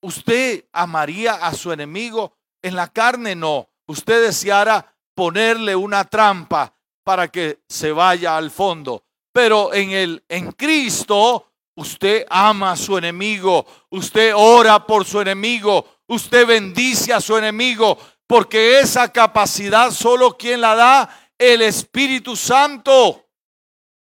¿Usted 0.01 0.65
amaría 0.73 1.35
a 1.35 1.53
su 1.53 1.71
enemigo? 1.71 2.33
En 2.61 2.75
la 2.75 2.89
carne 2.89 3.33
no. 3.33 3.69
Usted 3.87 4.25
deseara 4.25 4.93
ponerle 5.13 5.73
una 5.73 6.03
trampa 6.03 6.75
para 7.05 7.29
que 7.29 7.61
se 7.69 7.93
vaya 7.93 8.35
al 8.35 8.51
fondo. 8.51 9.05
Pero 9.31 9.73
en 9.73 9.91
el 9.91 10.25
en 10.27 10.51
Cristo 10.51 11.53
usted 11.75 12.25
ama 12.29 12.71
a 12.71 12.75
su 12.77 12.97
enemigo, 12.97 13.65
usted 13.89 14.33
ora 14.35 14.85
por 14.85 15.05
su 15.05 15.21
enemigo, 15.21 15.85
usted 16.07 16.47
bendice 16.47 17.13
a 17.13 17.21
su 17.21 17.37
enemigo, 17.37 17.97
porque 18.27 18.79
esa 18.79 19.11
capacidad 19.11 19.91
solo 19.91 20.37
quien 20.37 20.61
la 20.61 20.75
da, 20.75 21.19
el 21.37 21.61
Espíritu 21.61 22.35
Santo. 22.35 23.27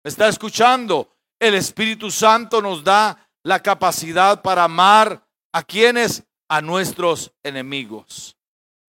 ¿Está 0.04 0.28
escuchando? 0.28 1.10
El 1.40 1.56
Espíritu 1.56 2.12
Santo 2.12 2.62
nos 2.62 2.84
da 2.84 3.30
la 3.44 3.62
capacidad 3.62 4.42
para 4.42 4.66
amar 4.66 5.28
a 5.52 5.64
quienes, 5.64 6.24
a 6.48 6.62
nuestros 6.62 7.34
enemigos. 7.44 8.38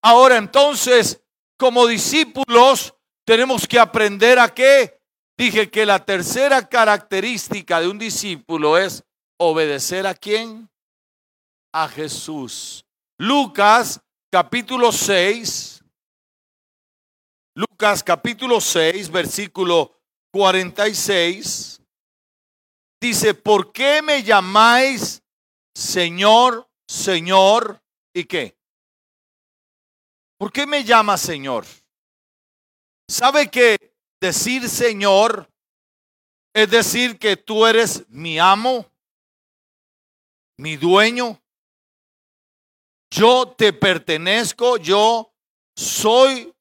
Ahora 0.01 0.37
entonces, 0.37 1.21
como 1.57 1.87
discípulos, 1.87 2.93
tenemos 3.25 3.67
que 3.67 3.79
aprender 3.79 4.39
a 4.39 4.53
qué? 4.53 5.01
Dije 5.37 5.69
que 5.69 5.85
la 5.85 6.03
tercera 6.05 6.67
característica 6.67 7.81
de 7.81 7.89
un 7.89 7.99
discípulo 7.99 8.77
es 8.77 9.03
obedecer 9.37 10.07
a 10.07 10.13
quién? 10.13 10.69
A 11.73 11.89
Jesús. 11.89 12.85
Lucas 13.17 13.99
capítulo 14.31 14.91
6. 14.91 15.83
Lucas 17.55 18.03
capítulo 18.03 18.61
6, 18.61 19.11
versículo 19.11 19.93
46. 20.31 21.81
Dice, 23.01 23.33
¿por 23.33 23.73
qué 23.73 24.01
me 24.01 24.23
llamáis 24.23 25.21
Señor, 25.73 26.69
Señor? 26.87 27.81
¿Y 28.13 28.23
qué? 28.23 28.57
¿Por 30.37 30.51
qué 30.51 30.65
me 30.65 30.83
llama 30.83 31.17
Señor? 31.17 31.65
¿Sabe 33.09 33.49
que 33.49 33.94
decir 34.25 34.67
Señor 34.67 35.47
es 36.53 36.69
decir 36.69 37.19
que 37.19 37.37
tú 37.37 37.65
eres 37.65 38.07
mi 38.09 38.39
amo, 38.39 38.89
mi 40.57 40.77
dueño? 40.77 41.39
Yo 43.11 43.53
te 43.55 43.71
pertenezco, 43.71 44.77
yo 44.77 45.31
soy 45.75 46.53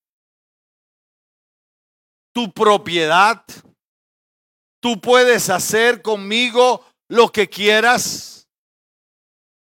tu 2.35 2.53
propiedad. 2.53 3.43
Tú 4.81 5.01
puedes 5.01 5.49
hacer 5.49 6.03
conmigo 6.03 6.85
lo 7.09 7.33
que 7.33 7.49
quieras. 7.49 8.47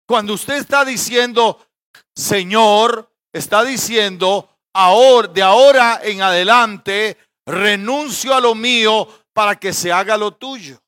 Cuando 0.06 0.34
usted 0.34 0.54
está 0.54 0.84
diciendo, 0.84 1.66
Señor, 2.14 3.12
está 3.32 3.64
diciendo, 3.64 4.48
ahora, 4.72 5.28
de 5.28 5.42
ahora 5.42 6.00
en 6.02 6.22
adelante, 6.22 7.18
renuncio 7.48 8.34
a 8.34 8.40
lo 8.40 8.54
mío 8.54 9.08
para 9.32 9.56
que 9.56 9.72
se 9.72 9.90
haga 9.90 10.16
lo 10.16 10.32
tuyo. 10.32 10.80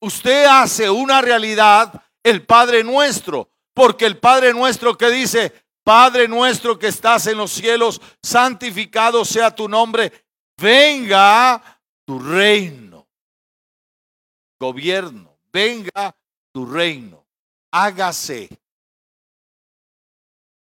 Usted 0.00 0.46
hace 0.46 0.90
una 0.90 1.20
realidad 1.20 2.02
el 2.22 2.44
Padre 2.44 2.82
nuestro, 2.82 3.50
porque 3.74 4.06
el 4.06 4.18
Padre 4.18 4.52
nuestro 4.52 4.96
que 4.98 5.10
dice, 5.10 5.52
Padre 5.84 6.26
nuestro 6.26 6.78
que 6.78 6.88
estás 6.88 7.26
en 7.26 7.38
los 7.38 7.52
cielos, 7.52 8.00
santificado 8.22 9.24
sea 9.24 9.54
tu 9.54 9.68
nombre, 9.68 10.26
venga 10.56 11.62
tu 12.04 12.18
reino, 12.18 13.08
gobierno, 14.58 15.38
venga 15.52 16.16
tu 16.52 16.66
reino, 16.66 17.24
hágase. 17.70 18.48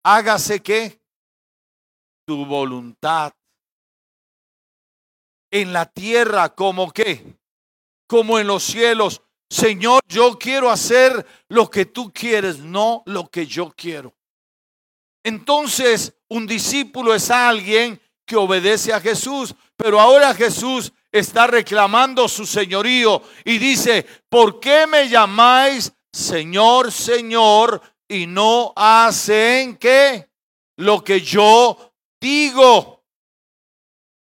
Hágase 0.03 0.63
qué? 0.63 0.99
Tu 2.27 2.47
voluntad 2.47 3.33
en 5.51 5.73
la 5.73 5.87
tierra 5.87 6.49
como 6.55 6.93
qué? 6.93 7.39
Como 8.07 8.39
en 8.39 8.47
los 8.47 8.63
cielos. 8.63 9.23
Señor, 9.49 10.01
yo 10.09 10.39
quiero 10.39 10.71
hacer 10.71 11.27
lo 11.49 11.69
que 11.69 11.87
tú 11.87 12.13
quieres, 12.13 12.59
no 12.59 13.03
lo 13.07 13.29
que 13.29 13.47
yo 13.47 13.73
quiero. 13.77 14.15
Entonces, 15.25 16.15
un 16.29 16.47
discípulo 16.47 17.15
es 17.15 17.31
alguien 17.31 18.01
que 18.25 18.37
obedece 18.37 18.93
a 18.93 19.01
Jesús, 19.01 19.55
pero 19.77 20.01
ahora 20.01 20.35
Jesús 20.35 20.93
está 21.11 21.49
reclamando 21.49 22.29
su 22.29 22.47
señorío 22.47 23.23
y 23.45 23.59
dice, 23.59 24.07
¿por 24.29 24.61
qué 24.61 24.87
me 24.87 25.09
llamáis 25.09 25.93
Señor, 26.13 26.93
Señor 26.93 27.83
y 28.09 28.27
no 28.27 28.73
hacen 28.77 29.77
qué? 29.77 30.29
Lo 30.77 31.03
que 31.03 31.21
yo 31.21 31.93
digo. 32.21 33.05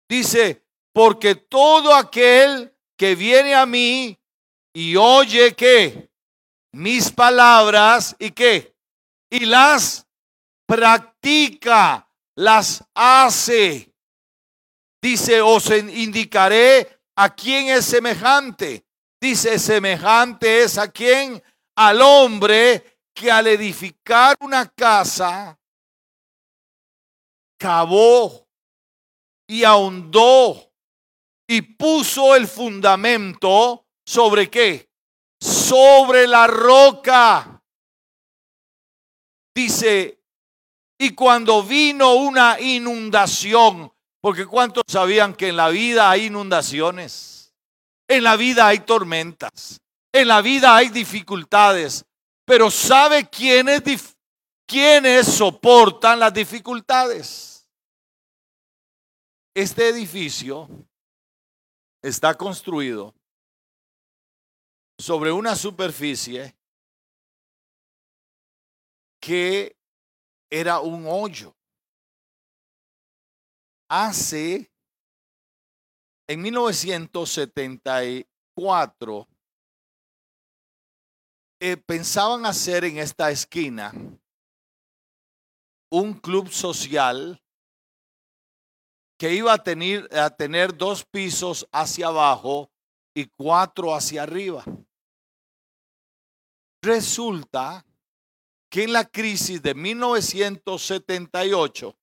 Dice, 0.08 0.67
porque 0.98 1.36
todo 1.36 1.94
aquel 1.94 2.74
que 2.96 3.14
viene 3.14 3.54
a 3.54 3.64
mí 3.66 4.18
y 4.74 4.96
oye 4.96 5.54
que 5.54 6.10
mis 6.72 7.12
palabras 7.12 8.16
y 8.18 8.32
que 8.32 8.74
y 9.30 9.44
las 9.44 10.08
practica, 10.66 12.10
las 12.34 12.82
hace. 12.92 13.94
Dice, 15.00 15.40
os 15.40 15.70
indicaré 15.70 17.00
a 17.14 17.32
quién 17.32 17.68
es 17.68 17.84
semejante. 17.84 18.84
Dice, 19.20 19.56
semejante 19.60 20.64
es 20.64 20.78
a 20.78 20.90
quién? 20.90 21.40
Al 21.76 22.02
hombre 22.02 22.98
que 23.14 23.30
al 23.30 23.46
edificar 23.46 24.36
una 24.40 24.66
casa 24.66 25.56
cavó 27.56 28.48
y 29.46 29.62
ahondó 29.62 30.67
y 31.50 31.62
puso 31.62 32.36
el 32.36 32.46
fundamento 32.46 33.86
sobre 34.04 34.50
qué? 34.50 34.90
Sobre 35.40 36.26
la 36.26 36.46
roca. 36.46 37.62
Dice, 39.54 40.14
Y 41.00 41.14
cuando 41.14 41.62
vino 41.62 42.14
una 42.14 42.60
inundación, 42.60 43.92
porque 44.20 44.46
¿cuántos 44.46 44.82
sabían 44.88 45.34
que 45.34 45.48
en 45.48 45.56
la 45.56 45.68
vida 45.68 46.10
hay 46.10 46.26
inundaciones? 46.26 47.54
En 48.08 48.24
la 48.24 48.36
vida 48.36 48.66
hay 48.66 48.80
tormentas, 48.80 49.80
en 50.12 50.28
la 50.28 50.42
vida 50.42 50.74
hay 50.74 50.88
dificultades, 50.88 52.04
pero 52.44 52.70
¿sabe 52.70 53.28
quiénes, 53.28 54.16
quiénes 54.66 55.26
soportan 55.26 56.18
las 56.18 56.34
dificultades? 56.34 57.68
Este 59.54 59.88
edificio 59.88 60.87
está 62.02 62.34
construido 62.34 63.14
sobre 64.98 65.30
una 65.32 65.54
superficie 65.54 66.56
que 69.20 69.76
era 70.50 70.80
un 70.80 71.04
hoyo. 71.06 71.54
Hace, 73.90 74.70
en 76.28 76.42
1974, 76.42 79.28
eh, 81.60 81.76
pensaban 81.76 82.46
hacer 82.46 82.84
en 82.84 82.98
esta 82.98 83.30
esquina 83.30 83.92
un 85.90 86.14
club 86.14 86.48
social 86.50 87.42
que 89.18 89.34
iba 89.34 89.52
a 89.52 89.58
tener, 89.58 90.08
a 90.16 90.30
tener 90.30 90.74
dos 90.76 91.04
pisos 91.04 91.68
hacia 91.72 92.06
abajo 92.06 92.70
y 93.14 93.26
cuatro 93.26 93.92
hacia 93.94 94.22
arriba. 94.22 94.64
Resulta 96.80 97.84
que 98.70 98.84
en 98.84 98.92
la 98.92 99.04
crisis 99.04 99.60
de 99.60 99.74
1978, 99.74 101.98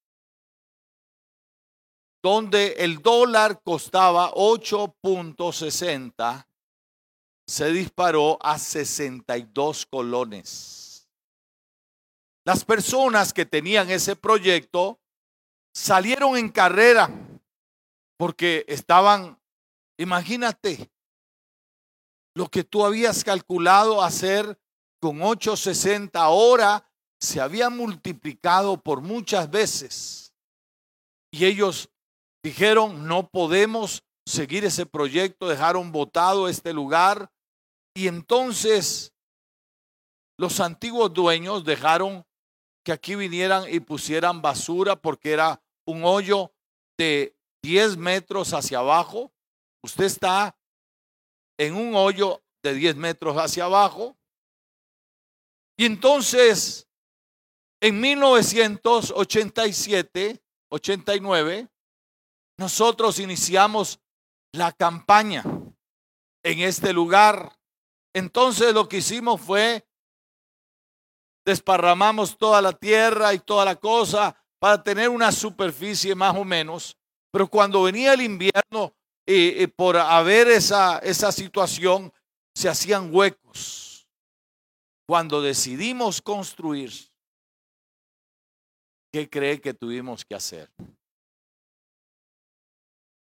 donde 2.21 2.73
el 2.79 3.01
dólar 3.01 3.61
costaba 3.63 4.33
8.60, 4.33 6.45
se 7.47 7.71
disparó 7.71 8.37
a 8.41 8.59
62 8.59 9.85
colones. 9.85 11.07
Las 12.43 12.65
personas 12.65 13.31
que 13.31 13.45
tenían 13.45 13.89
ese 13.89 14.17
proyecto 14.17 14.99
salieron 15.75 16.37
en 16.37 16.49
carrera 16.49 17.09
porque 18.17 18.65
estaban, 18.67 19.37
imagínate, 19.97 20.89
lo 22.33 22.47
que 22.47 22.63
tú 22.63 22.85
habías 22.85 23.23
calculado 23.23 24.01
hacer 24.01 24.57
con 25.01 25.19
8.60 25.19 26.11
ahora 26.13 26.89
se 27.19 27.41
había 27.41 27.69
multiplicado 27.69 28.77
por 28.81 29.01
muchas 29.01 29.49
veces. 29.49 30.33
Y 31.31 31.45
ellos 31.45 31.89
dijeron, 32.43 33.07
no 33.07 33.29
podemos 33.29 34.03
seguir 34.25 34.63
ese 34.63 34.85
proyecto, 34.85 35.47
dejaron 35.47 35.91
votado 35.91 36.47
este 36.47 36.71
lugar. 36.73 37.31
Y 37.93 38.07
entonces 38.07 39.13
los 40.37 40.59
antiguos 40.59 41.13
dueños 41.13 41.65
dejaron 41.65 42.25
que 42.83 42.91
aquí 42.91 43.15
vinieran 43.15 43.63
y 43.69 43.79
pusieran 43.79 44.41
basura 44.41 44.95
porque 44.95 45.31
era 45.31 45.61
un 45.85 46.03
hoyo 46.03 46.53
de 46.97 47.35
10 47.63 47.97
metros 47.97 48.53
hacia 48.53 48.79
abajo. 48.79 49.31
Usted 49.83 50.05
está 50.05 50.57
en 51.57 51.75
un 51.75 51.95
hoyo 51.95 52.43
de 52.63 52.73
10 52.73 52.95
metros 52.95 53.37
hacia 53.37 53.65
abajo 53.65 54.17
y 55.77 55.85
entonces, 55.85 56.87
en 57.81 57.99
1987, 57.99 60.41
89, 60.69 61.67
nosotros 62.57 63.19
iniciamos 63.19 63.99
la 64.53 64.71
campaña 64.71 65.43
en 66.43 66.61
este 66.61 66.93
lugar. 66.93 67.59
Entonces 68.13 68.73
lo 68.73 68.87
que 68.87 68.99
hicimos 68.99 69.41
fue 69.41 69.85
desparramamos 71.45 72.37
toda 72.37 72.61
la 72.61 72.71
tierra 72.73 73.33
y 73.33 73.39
toda 73.39 73.65
la 73.65 73.75
cosa 73.75 74.41
para 74.65 74.81
tener 74.81 75.09
una 75.09 75.31
superficie 75.31 76.15
más 76.15 76.35
o 76.35 76.43
menos. 76.43 76.97
Pero 77.31 77.47
cuando 77.47 77.83
venía 77.83 78.15
el 78.15 78.21
invierno, 78.21 78.95
y, 79.23 79.61
y 79.61 79.67
por 79.67 79.95
haber 79.95 80.47
esa, 80.47 80.97
esa 80.97 81.31
situación, 81.31 82.11
se 82.55 82.67
hacían 82.67 83.13
huecos 83.13 84.09
cuando 85.07 85.39
decidimos 85.39 86.19
construir, 86.19 86.91
¿qué 89.13 89.29
cree 89.29 89.61
que 89.61 89.75
tuvimos 89.75 90.25
que 90.25 90.33
hacer? 90.33 90.67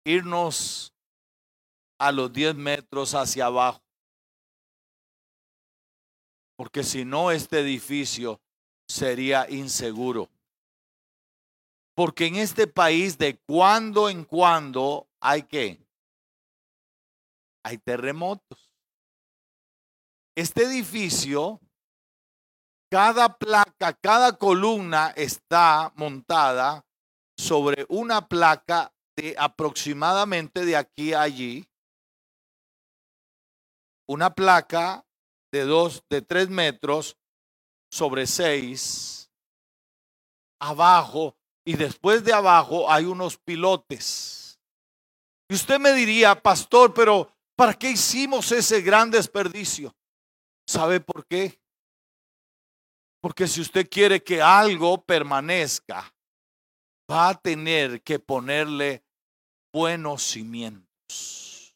Irnos 0.05 0.93
a 1.99 2.13
los 2.13 2.31
10 2.31 2.55
metros 2.55 3.13
hacia 3.13 3.47
abajo. 3.47 3.83
Porque 6.55 6.85
si 6.85 7.03
no, 7.03 7.31
este 7.31 7.59
edificio 7.59 8.39
sería 8.87 9.45
inseguro. 9.49 10.29
Porque 11.97 12.27
en 12.27 12.35
este 12.35 12.67
país 12.67 13.17
de 13.17 13.39
cuando 13.39 14.07
en 14.07 14.23
cuando 14.23 15.09
hay 15.19 15.41
que, 15.41 15.83
hay 17.65 17.79
terremotos. 17.79 18.71
Este 20.35 20.65
edificio, 20.65 21.59
cada 22.91 23.35
placa, 23.39 23.93
cada 23.93 24.37
columna 24.37 25.11
está 25.15 25.91
montada 25.95 26.85
sobre 27.35 27.87
una 27.89 28.27
placa 28.27 28.93
de 29.15 29.33
aproximadamente 29.35 30.65
de 30.65 30.75
aquí 30.75 31.13
a 31.13 31.21
allí. 31.23 31.67
Una 34.07 34.35
placa 34.35 35.03
de 35.51 35.61
dos, 35.61 36.03
de 36.11 36.21
tres 36.21 36.47
metros 36.47 37.17
sobre 37.91 38.27
seis. 38.27 39.31
Abajo, 40.61 41.36
y 41.67 41.75
después 41.75 42.23
de 42.23 42.31
abajo 42.31 42.89
hay 42.89 43.03
unos 43.03 43.37
pilotes. 43.37 44.57
Y 45.49 45.55
usted 45.55 45.77
me 45.79 45.91
diría, 45.91 46.41
pastor, 46.41 46.93
pero 46.93 47.29
¿para 47.57 47.73
qué 47.73 47.91
hicimos 47.91 48.53
ese 48.53 48.81
gran 48.81 49.11
desperdicio? 49.11 49.93
¿Sabe 50.65 51.01
por 51.01 51.27
qué? 51.27 51.59
Porque 53.21 53.47
si 53.47 53.59
usted 53.59 53.89
quiere 53.89 54.23
que 54.23 54.41
algo 54.41 55.03
permanezca, 55.03 56.09
va 57.11 57.29
a 57.29 57.35
tener 57.35 58.01
que 58.01 58.17
ponerle 58.17 59.03
buenos 59.73 60.23
cimientos. 60.23 61.75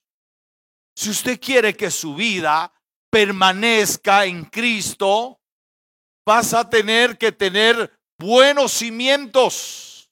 Si 0.96 1.10
usted 1.10 1.38
quiere 1.38 1.76
que 1.76 1.92
su 1.92 2.16
vida 2.16 2.72
permanezca 3.10 4.24
en 4.24 4.46
Cristo, 4.46 5.42
vas 6.26 6.54
a 6.54 6.70
tener 6.70 7.18
que 7.18 7.34
tener 7.34 8.01
buenos 8.22 8.72
cimientos. 8.72 10.10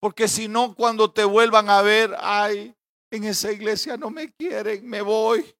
Porque 0.00 0.26
si 0.26 0.48
no, 0.48 0.74
cuando 0.74 1.10
te 1.10 1.24
vuelvan 1.24 1.70
a 1.70 1.80
ver, 1.80 2.14
ay, 2.18 2.74
en 3.10 3.24
esa 3.24 3.52
iglesia 3.52 3.96
no 3.96 4.10
me 4.10 4.32
quieren, 4.32 4.86
me 4.86 5.00
voy. 5.00 5.54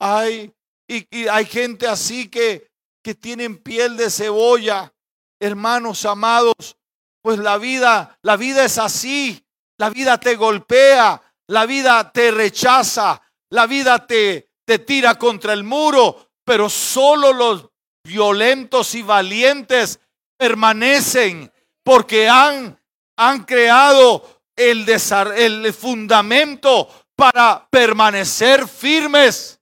Ay, 0.00 0.52
y, 0.88 1.28
hay 1.28 1.44
gente 1.44 1.86
así 1.86 2.28
que, 2.28 2.70
que 3.04 3.14
tienen 3.14 3.58
piel 3.58 3.96
de 3.96 4.10
cebolla. 4.10 4.92
Hermanos 5.40 6.04
amados, 6.04 6.76
pues 7.22 7.38
la 7.38 7.58
vida, 7.58 8.18
la 8.22 8.36
vida 8.36 8.64
es 8.64 8.78
así. 8.78 9.44
La 9.76 9.90
vida 9.90 10.18
te 10.18 10.34
golpea, 10.34 11.22
la 11.46 11.64
vida 11.64 12.10
te 12.10 12.32
rechaza, 12.32 13.22
la 13.50 13.66
vida 13.66 14.06
te, 14.08 14.50
te 14.64 14.80
tira 14.80 15.16
contra 15.16 15.52
el 15.52 15.62
muro, 15.62 16.30
pero 16.44 16.68
solo 16.68 17.32
los 17.32 17.68
violentos 18.02 18.96
y 18.96 19.02
valientes 19.02 20.00
permanecen 20.38 21.52
porque 21.82 22.28
han, 22.28 22.80
han 23.16 23.44
creado 23.44 24.42
el, 24.56 24.86
el 24.88 25.72
fundamento 25.74 26.88
para 27.14 27.68
permanecer 27.70 28.66
firmes. 28.66 29.60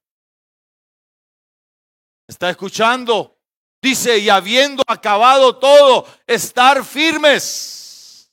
¿Está 2.28 2.50
escuchando? 2.50 3.38
Dice, 3.82 4.18
y 4.18 4.28
habiendo 4.28 4.82
acabado 4.86 5.58
todo, 5.58 6.06
estar 6.26 6.84
firmes. 6.84 8.32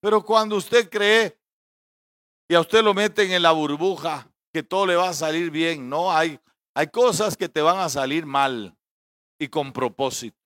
Pero 0.00 0.24
cuando 0.24 0.56
usted 0.56 0.88
cree 0.88 1.38
y 2.48 2.54
a 2.54 2.60
usted 2.60 2.82
lo 2.82 2.94
meten 2.94 3.30
en 3.32 3.42
la 3.42 3.52
burbuja, 3.52 4.28
que 4.52 4.62
todo 4.62 4.86
le 4.86 4.96
va 4.96 5.10
a 5.10 5.14
salir 5.14 5.50
bien, 5.50 5.88
no, 5.88 6.12
hay, 6.12 6.38
hay 6.74 6.88
cosas 6.88 7.36
que 7.36 7.48
te 7.48 7.62
van 7.62 7.78
a 7.78 7.88
salir 7.88 8.26
mal 8.26 8.76
y 9.38 9.48
con 9.48 9.72
propósito. 9.72 10.39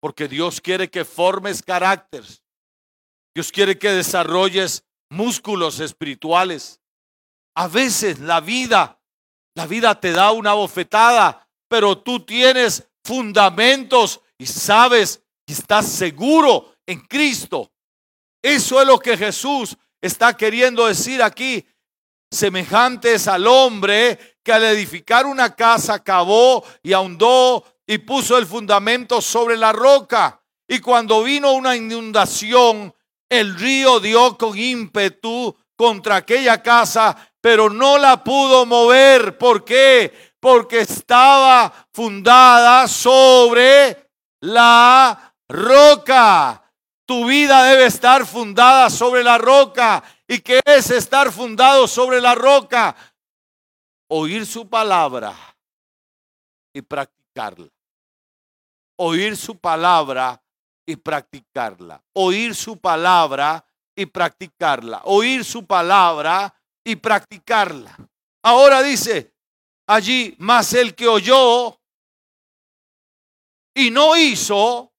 Porque 0.00 0.28
Dios 0.28 0.60
quiere 0.60 0.88
que 0.88 1.04
formes 1.04 1.62
carácter. 1.62 2.24
Dios 3.34 3.50
quiere 3.52 3.78
que 3.78 3.90
desarrolles 3.90 4.84
músculos 5.10 5.80
espirituales. 5.80 6.80
A 7.54 7.68
veces 7.68 8.20
la 8.20 8.40
vida 8.40 8.98
la 9.58 9.66
vida 9.66 9.98
te 9.98 10.12
da 10.12 10.30
una 10.30 10.54
bofetada, 10.54 11.48
pero 11.66 11.98
tú 11.98 12.24
tienes 12.24 12.88
fundamentos 13.02 14.20
y 14.38 14.46
sabes 14.46 15.20
que 15.44 15.52
estás 15.52 15.88
seguro 15.88 16.76
en 16.86 17.00
Cristo. 17.00 17.72
Eso 18.40 18.80
es 18.80 18.86
lo 18.86 19.00
que 19.00 19.16
Jesús 19.16 19.76
está 20.00 20.36
queriendo 20.36 20.86
decir 20.86 21.20
aquí. 21.20 21.66
Semejantes 22.30 23.26
al 23.26 23.48
hombre 23.48 24.36
que 24.44 24.52
al 24.52 24.62
edificar 24.62 25.26
una 25.26 25.56
casa 25.56 26.04
cavó 26.04 26.64
y 26.80 26.92
ahondó 26.92 27.64
y 27.90 27.98
puso 27.98 28.36
el 28.36 28.46
fundamento 28.46 29.22
sobre 29.22 29.56
la 29.56 29.72
roca. 29.72 30.40
Y 30.68 30.78
cuando 30.78 31.22
vino 31.22 31.52
una 31.52 31.74
inundación, 31.74 32.94
el 33.30 33.58
río 33.58 33.98
dio 33.98 34.36
con 34.36 34.56
ímpetu 34.56 35.56
contra 35.74 36.16
aquella 36.16 36.62
casa, 36.62 37.16
pero 37.40 37.70
no 37.70 37.96
la 37.96 38.22
pudo 38.22 38.66
mover. 38.66 39.38
¿Por 39.38 39.64
qué? 39.64 40.34
Porque 40.38 40.80
estaba 40.80 41.72
fundada 41.90 42.86
sobre 42.86 44.10
la 44.42 45.34
roca. 45.48 46.62
Tu 47.06 47.24
vida 47.24 47.64
debe 47.64 47.86
estar 47.86 48.26
fundada 48.26 48.90
sobre 48.90 49.24
la 49.24 49.38
roca. 49.38 50.04
¿Y 50.26 50.40
qué 50.40 50.60
es 50.62 50.90
estar 50.90 51.32
fundado 51.32 51.88
sobre 51.88 52.20
la 52.20 52.34
roca? 52.34 52.94
Oír 54.08 54.44
su 54.44 54.68
palabra 54.68 55.34
y 56.74 56.82
practicarla. 56.82 57.68
Oír 58.98 59.36
su 59.36 59.58
palabra 59.58 60.42
y 60.86 60.96
practicarla. 60.96 62.02
Oír 62.14 62.54
su 62.54 62.78
palabra 62.78 63.64
y 63.94 64.06
practicarla. 64.06 65.02
Oír 65.04 65.44
su 65.44 65.66
palabra 65.66 66.54
y 66.84 66.96
practicarla. 66.96 67.96
Ahora 68.42 68.82
dice 68.82 69.34
allí, 69.86 70.34
más 70.38 70.72
el 70.72 70.94
que 70.94 71.08
oyó 71.08 71.78
y 73.74 73.90
no 73.90 74.16
hizo, 74.16 74.92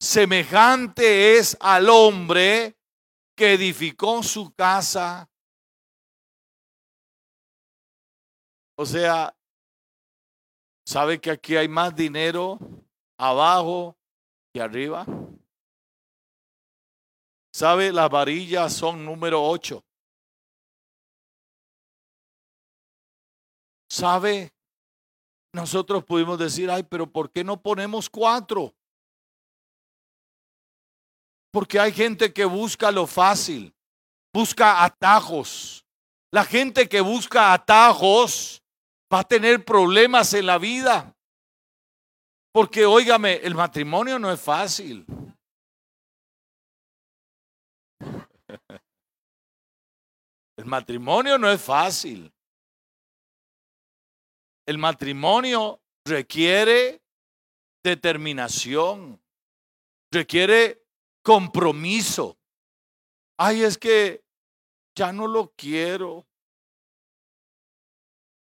semejante 0.00 1.36
es 1.36 1.56
al 1.60 1.88
hombre 1.90 2.76
que 3.36 3.54
edificó 3.54 4.22
su 4.22 4.54
casa. 4.54 5.28
O 8.76 8.86
sea, 8.86 9.34
¿sabe 10.90 11.20
que 11.20 11.30
aquí 11.30 11.54
hay 11.54 11.68
más 11.68 11.94
dinero 11.94 12.58
abajo 13.16 13.96
que 14.52 14.60
arriba? 14.60 15.06
¿Sabe? 17.54 17.92
Las 17.92 18.10
varillas 18.10 18.72
son 18.72 19.04
número 19.04 19.40
8. 19.40 19.84
¿Sabe? 23.88 24.52
Nosotros 25.52 26.04
pudimos 26.04 26.40
decir, 26.40 26.68
ay, 26.68 26.82
pero 26.82 27.08
¿por 27.08 27.30
qué 27.30 27.44
no 27.44 27.60
ponemos 27.62 28.10
cuatro? 28.10 28.74
Porque 31.52 31.78
hay 31.78 31.92
gente 31.92 32.32
que 32.32 32.44
busca 32.44 32.90
lo 32.90 33.06
fácil, 33.06 33.72
busca 34.32 34.82
atajos. 34.82 35.84
La 36.32 36.44
gente 36.44 36.88
que 36.88 37.00
busca 37.00 37.52
atajos 37.52 38.59
va 39.12 39.20
a 39.20 39.24
tener 39.24 39.64
problemas 39.64 40.34
en 40.34 40.46
la 40.46 40.58
vida. 40.58 41.16
Porque, 42.52 42.84
óigame, 42.84 43.34
el 43.36 43.54
matrimonio 43.54 44.18
no 44.18 44.30
es 44.32 44.40
fácil. 44.40 45.06
El 50.56 50.66
matrimonio 50.66 51.38
no 51.38 51.50
es 51.50 51.62
fácil. 51.62 52.32
El 54.66 54.78
matrimonio 54.78 55.80
requiere 56.04 57.02
determinación, 57.82 59.20
requiere 60.12 60.84
compromiso. 61.22 62.38
Ay, 63.38 63.62
es 63.62 63.78
que 63.78 64.22
ya 64.94 65.12
no 65.12 65.26
lo 65.26 65.52
quiero. 65.56 66.26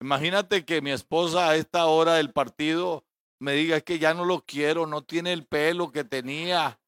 Imagínate 0.01 0.65
que 0.65 0.81
mi 0.81 0.93
esposa 0.93 1.51
a 1.51 1.57
esta 1.57 1.87
hora 1.87 2.15
del 2.15 2.33
partido 2.33 3.05
me 3.41 3.53
diga 3.53 3.77
es 3.77 3.83
que 3.83 3.99
ya 3.99 4.15
no 4.15 4.25
lo 4.25 4.45
quiero, 4.45 4.87
no 4.87 5.03
tiene 5.03 5.33
el 5.33 5.47
pelo 5.47 5.91
que 5.91 6.05
tenía. 6.05 6.81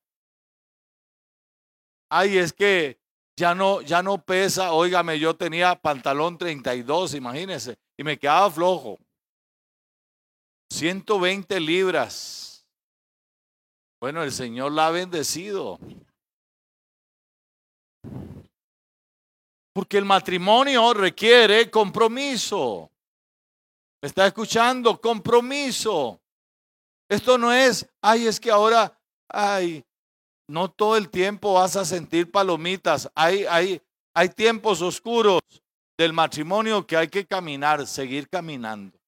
Ay, 2.08 2.38
es 2.38 2.52
que 2.52 3.00
ya 3.36 3.54
no, 3.54 3.80
ya 3.82 4.02
no 4.02 4.22
pesa. 4.24 4.72
Óigame, 4.72 5.18
yo 5.18 5.34
tenía 5.36 5.74
pantalón 5.74 6.38
32, 6.38 7.14
imagínense, 7.14 7.78
y 7.96 8.04
me 8.04 8.18
quedaba 8.18 8.50
flojo. 8.50 8.98
120 10.70 11.58
libras. 11.60 12.66
Bueno, 14.00 14.22
el 14.22 14.32
Señor 14.32 14.72
la 14.72 14.86
ha 14.86 14.90
bendecido. 14.90 15.78
Porque 19.72 19.98
el 19.98 20.04
matrimonio 20.04 20.94
requiere 20.94 21.70
compromiso. 21.70 22.89
¿Me 24.02 24.08
está 24.08 24.26
escuchando? 24.26 25.00
Compromiso. 25.00 26.20
Esto 27.08 27.36
no 27.36 27.52
es, 27.52 27.86
ay, 28.00 28.26
es 28.26 28.38
que 28.40 28.50
ahora, 28.50 28.98
ay, 29.28 29.84
no 30.48 30.70
todo 30.70 30.96
el 30.96 31.10
tiempo 31.10 31.54
vas 31.54 31.76
a 31.76 31.84
sentir 31.84 32.30
palomitas. 32.30 33.10
Hay, 33.14 33.44
hay, 33.44 33.82
hay 34.14 34.28
tiempos 34.28 34.80
oscuros 34.80 35.40
del 35.98 36.12
matrimonio 36.12 36.86
que 36.86 36.96
hay 36.96 37.08
que 37.08 37.26
caminar, 37.26 37.86
seguir 37.86 38.28
caminando. 38.28 38.98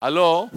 ¿Aló? 0.00 0.50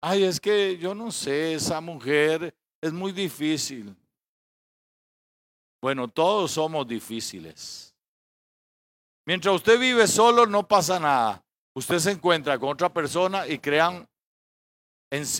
Ay, 0.00 0.24
es 0.24 0.40
que 0.40 0.78
yo 0.78 0.94
no 0.94 1.10
sé, 1.10 1.54
esa 1.54 1.80
mujer 1.80 2.54
es 2.80 2.92
muy 2.92 3.12
difícil. 3.12 3.94
Bueno, 5.82 6.08
todos 6.08 6.52
somos 6.52 6.86
difíciles. 6.86 7.87
Mientras 9.28 9.56
usted 9.56 9.78
vive 9.78 10.06
solo, 10.06 10.46
no 10.46 10.66
pasa 10.66 10.98
nada. 10.98 11.44
Usted 11.74 11.98
se 11.98 12.12
encuentra 12.12 12.58
con 12.58 12.70
otra 12.70 12.90
persona 12.90 13.46
y 13.46 13.58
crean, 13.58 14.08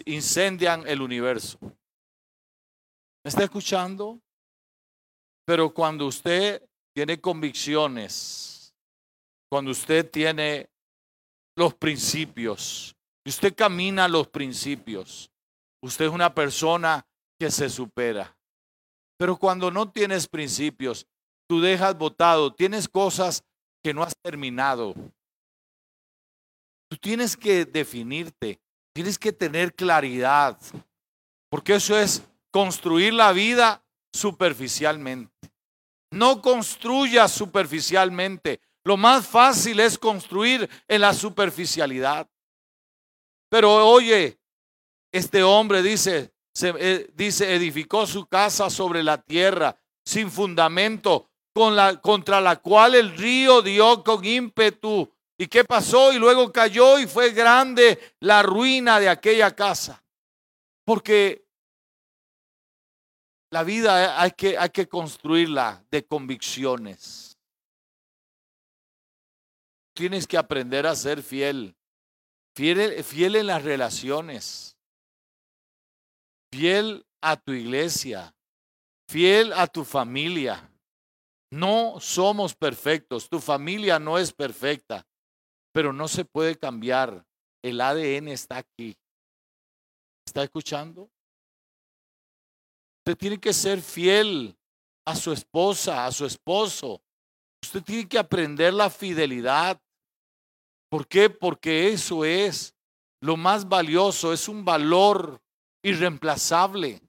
incendian 0.04 0.86
el 0.86 1.00
universo. 1.00 1.58
¿Me 1.62 3.30
está 3.30 3.44
escuchando? 3.44 4.20
Pero 5.46 5.72
cuando 5.72 6.06
usted 6.06 6.62
tiene 6.94 7.18
convicciones, 7.18 8.74
cuando 9.50 9.70
usted 9.70 10.10
tiene 10.10 10.68
los 11.56 11.72
principios, 11.72 12.94
usted 13.24 13.54
camina 13.54 14.06
los 14.06 14.28
principios, 14.28 15.30
usted 15.82 16.04
es 16.04 16.12
una 16.12 16.34
persona 16.34 17.06
que 17.40 17.50
se 17.50 17.70
supera. 17.70 18.36
Pero 19.16 19.38
cuando 19.38 19.70
no 19.70 19.90
tienes 19.90 20.28
principios, 20.28 21.06
tú 21.48 21.62
dejas 21.62 21.96
votado, 21.96 22.52
tienes 22.52 22.86
cosas 22.86 23.42
que 23.82 23.94
no 23.94 24.02
has 24.02 24.16
terminado. 24.16 24.94
Tú 26.90 26.96
tienes 26.96 27.36
que 27.36 27.64
definirte, 27.64 28.60
tienes 28.94 29.18
que 29.18 29.32
tener 29.32 29.74
claridad, 29.74 30.58
porque 31.50 31.74
eso 31.74 31.98
es 31.98 32.22
construir 32.50 33.12
la 33.12 33.32
vida 33.32 33.82
superficialmente. 34.12 35.32
No 36.10 36.40
construyas 36.40 37.30
superficialmente. 37.32 38.60
Lo 38.84 38.96
más 38.96 39.26
fácil 39.26 39.80
es 39.80 39.98
construir 39.98 40.68
en 40.88 41.02
la 41.02 41.12
superficialidad. 41.12 42.28
Pero 43.50 43.86
oye, 43.86 44.38
este 45.12 45.42
hombre 45.42 45.82
dice, 45.82 46.32
se, 46.54 46.74
eh, 46.78 47.10
dice, 47.14 47.54
edificó 47.54 48.06
su 48.06 48.26
casa 48.26 48.70
sobre 48.70 49.02
la 49.02 49.20
tierra, 49.20 49.78
sin 50.04 50.30
fundamento, 50.30 51.28
contra 52.00 52.40
la 52.40 52.56
cual 52.56 52.94
el 52.94 53.16
río 53.16 53.62
dio 53.62 54.02
con 54.04 54.24
ímpetu 54.24 55.10
¿Y 55.40 55.46
qué 55.46 55.64
pasó? 55.64 56.12
Y 56.12 56.18
luego 56.18 56.52
cayó 56.52 56.98
y 56.98 57.06
fue 57.06 57.30
grande 57.30 58.12
la 58.18 58.42
ruina 58.42 58.98
de 58.98 59.08
aquella 59.08 59.54
casa. 59.54 60.02
Porque 60.84 61.46
la 63.50 63.62
vida 63.62 64.20
hay 64.20 64.32
que, 64.32 64.58
hay 64.58 64.70
que 64.70 64.88
construirla 64.88 65.84
de 65.92 66.04
convicciones. 66.04 67.38
Tienes 69.94 70.26
que 70.26 70.36
aprender 70.36 70.88
a 70.88 70.96
ser 70.96 71.22
fiel. 71.22 71.76
Fiel, 72.56 73.04
fiel 73.04 73.36
en 73.36 73.46
las 73.46 73.62
relaciones. 73.62 74.76
Fiel 76.52 77.06
a 77.20 77.36
tu 77.36 77.52
iglesia. 77.52 78.34
Fiel 79.08 79.52
a 79.52 79.68
tu 79.68 79.84
familia. 79.84 80.68
No 81.50 81.96
somos 82.00 82.54
perfectos. 82.54 83.28
Tu 83.28 83.40
familia 83.40 83.98
no 83.98 84.18
es 84.18 84.32
perfecta 84.32 85.06
pero 85.78 85.92
no 85.92 86.08
se 86.08 86.24
puede 86.24 86.56
cambiar. 86.56 87.24
El 87.62 87.80
ADN 87.80 88.26
está 88.28 88.56
aquí. 88.56 88.96
¿Está 90.26 90.42
escuchando? 90.42 91.08
Usted 93.00 93.16
tiene 93.16 93.38
que 93.38 93.52
ser 93.52 93.80
fiel 93.80 94.56
a 95.06 95.14
su 95.14 95.32
esposa, 95.32 96.04
a 96.04 96.10
su 96.10 96.26
esposo. 96.26 97.00
Usted 97.62 97.80
tiene 97.84 98.08
que 98.08 98.18
aprender 98.18 98.74
la 98.74 98.90
fidelidad. 98.90 99.80
¿Por 100.90 101.06
qué? 101.06 101.30
Porque 101.30 101.92
eso 101.92 102.24
es 102.24 102.74
lo 103.20 103.36
más 103.36 103.68
valioso, 103.68 104.32
es 104.32 104.48
un 104.48 104.64
valor 104.64 105.40
irreemplazable. 105.84 107.00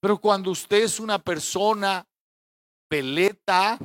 Pero 0.00 0.18
cuando 0.18 0.50
usted 0.50 0.82
es 0.82 1.00
una 1.00 1.18
persona 1.18 2.06
peleta, 2.90 3.78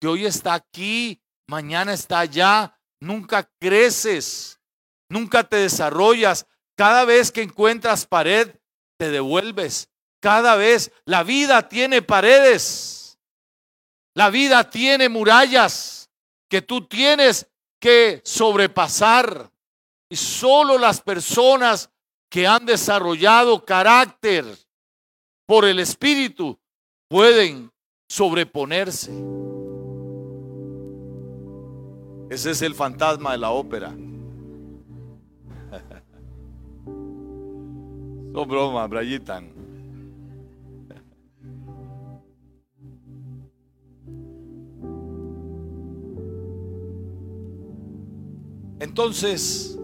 que 0.00 0.06
hoy 0.06 0.24
está 0.24 0.54
aquí, 0.54 1.20
mañana 1.48 1.92
está 1.92 2.20
allá, 2.20 2.78
nunca 3.00 3.50
creces, 3.58 4.60
nunca 5.10 5.42
te 5.42 5.56
desarrollas. 5.56 6.46
Cada 6.76 7.04
vez 7.04 7.32
que 7.32 7.42
encuentras 7.42 8.06
pared, 8.06 8.54
te 8.98 9.10
devuelves. 9.10 9.90
Cada 10.22 10.54
vez 10.54 10.92
la 11.04 11.24
vida 11.24 11.68
tiene 11.68 12.02
paredes. 12.02 13.18
La 14.14 14.30
vida 14.30 14.70
tiene 14.70 15.08
murallas 15.08 16.08
que 16.48 16.62
tú 16.62 16.86
tienes 16.86 17.48
que 17.80 18.22
sobrepasar. 18.24 19.50
Y 20.08 20.16
solo 20.16 20.78
las 20.78 21.00
personas 21.00 21.90
que 22.30 22.46
han 22.46 22.64
desarrollado 22.64 23.64
carácter 23.64 24.44
por 25.46 25.64
el 25.64 25.80
Espíritu 25.80 26.60
pueden 27.08 27.69
sobreponerse. 28.10 29.12
Ese 32.28 32.50
es 32.50 32.60
el 32.62 32.74
fantasma 32.74 33.30
de 33.32 33.38
la 33.38 33.52
ópera. 33.52 33.90
Son 38.34 38.48
bromas, 38.48 38.90
Brayitan. 38.90 39.52
Entonces, 48.80 49.78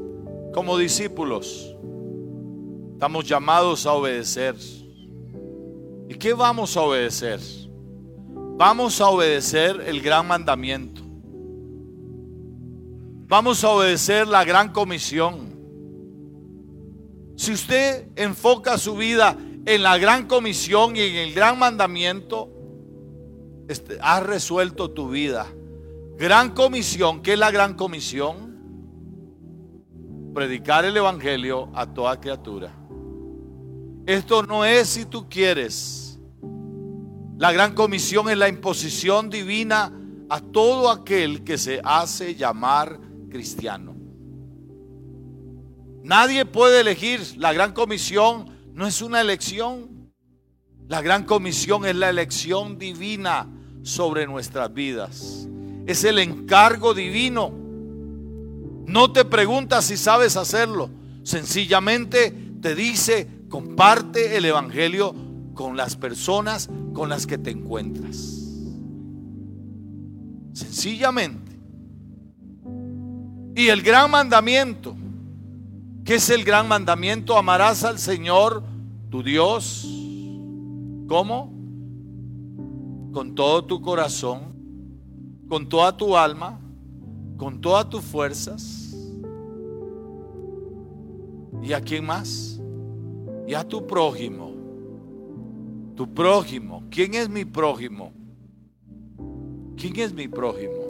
como 0.53 0.77
discípulos, 0.79 1.77
estamos 2.95 3.25
llamados 3.25 3.87
a 3.87 3.93
obedecer. 3.93 4.57
¿Y 6.09 6.15
qué 6.15 6.33
vamos 6.33 6.77
a 6.77 6.83
obedecer? 6.83 7.66
Vamos 8.59 9.03
a 9.03 9.09
obedecer 9.11 9.85
el 9.87 10.01
gran 10.01 10.27
mandamiento. 10.27 11.03
Vamos 13.29 13.63
a 13.63 13.71
obedecer 13.71 14.27
la 14.27 14.45
gran 14.45 14.73
comisión. 14.73 15.55
Si 17.37 17.53
usted 17.53 18.09
enfoca 18.17 18.79
su 18.79 18.97
vida 18.97 19.37
en 19.67 19.83
la 19.83 19.99
gran 19.99 20.27
comisión 20.27 20.97
y 20.97 21.01
en 21.01 21.17
el 21.17 21.35
gran 21.35 21.59
mandamiento, 21.59 22.51
este, 23.69 23.99
has 24.01 24.23
resuelto 24.23 24.91
tu 24.91 25.11
vida. 25.11 25.47
Gran 26.17 26.55
comisión, 26.55 27.21
¿qué 27.21 27.35
es 27.35 27.39
la 27.39 27.51
gran 27.51 27.75
comisión? 27.75 28.57
Predicar 30.35 30.87
el 30.87 30.97
Evangelio 30.97 31.69
a 31.75 31.93
toda 31.93 32.19
criatura. 32.19 32.73
Esto 34.07 34.45
no 34.45 34.65
es 34.65 34.89
si 34.89 35.05
tú 35.05 35.29
quieres. 35.29 36.06
La 37.39 37.53
gran 37.53 37.75
comisión 37.75 38.31
es 38.31 38.39
la 38.39 38.49
imposición 38.49 39.29
divina 39.29 39.93
a 40.31 40.41
todo 40.41 40.91
aquel 40.91 41.45
que 41.45 41.59
se 41.59 41.81
hace 41.85 42.35
llamar 42.35 42.99
cristiano. 43.29 43.95
Nadie 46.03 46.47
puede 46.47 46.81
elegir. 46.81 47.21
La 47.37 47.53
gran 47.53 47.73
comisión 47.73 48.47
no 48.73 48.87
es 48.87 49.03
una 49.03 49.21
elección. 49.21 50.13
La 50.89 51.03
gran 51.03 51.25
comisión 51.25 51.85
es 51.85 51.97
la 51.97 52.09
elección 52.09 52.79
divina 52.79 53.49
sobre 53.83 54.27
nuestras 54.27 54.73
vidas. 54.73 55.47
Es 55.87 56.05
el 56.05 56.19
encargo 56.19 56.95
divino. 56.95 57.53
No 58.87 59.13
te 59.13 59.25
preguntas 59.25 59.85
si 59.85 59.97
sabes 59.97 60.37
hacerlo. 60.37 60.89
Sencillamente 61.23 62.31
te 62.63 62.75
dice, 62.75 63.29
comparte 63.51 64.37
el 64.37 64.47
Evangelio 64.47 65.26
con 65.57 65.77
las 65.77 65.97
personas 65.97 66.71
con 66.93 67.09
las 67.09 67.27
que 67.27 67.39
te 67.39 67.51
encuentras. 67.51 68.17
Sencillamente. 70.53 71.59
Y 73.57 73.69
el 73.69 73.83
gran 73.83 74.11
mandamiento, 74.11 74.95
que 76.05 76.17
es 76.17 76.31
el 76.31 76.45
gran 76.45 76.69
mandamiento, 76.69 77.37
amarás 77.37 77.83
al 77.83 77.99
Señor 77.99 78.63
tu 79.11 79.23
Dios. 79.23 79.89
¿Cómo? 81.09 81.53
Con 83.13 83.35
todo 83.35 83.65
tu 83.65 83.81
corazón, 83.81 84.55
con 85.49 85.69
toda 85.69 85.97
tu 85.97 86.17
alma, 86.17 86.61
con 87.39 87.63
todas 87.63 87.89
tus 87.89 88.03
fuerzas. 88.03 88.95
¿Y 91.63 91.73
a 91.73 91.81
quién 91.81 92.05
más? 92.05 92.61
Y 93.49 93.55
a 93.55 93.67
tu 93.67 93.87
prójimo. 93.87 94.56
Tu 95.97 96.13
prójimo. 96.13 96.85
¿Quién 96.91 97.15
es 97.15 97.29
mi 97.29 97.45
prójimo? 97.45 98.13
¿Quién 99.77 99.99
es 99.99 100.13
mi 100.13 100.29
prójimo? 100.29 100.87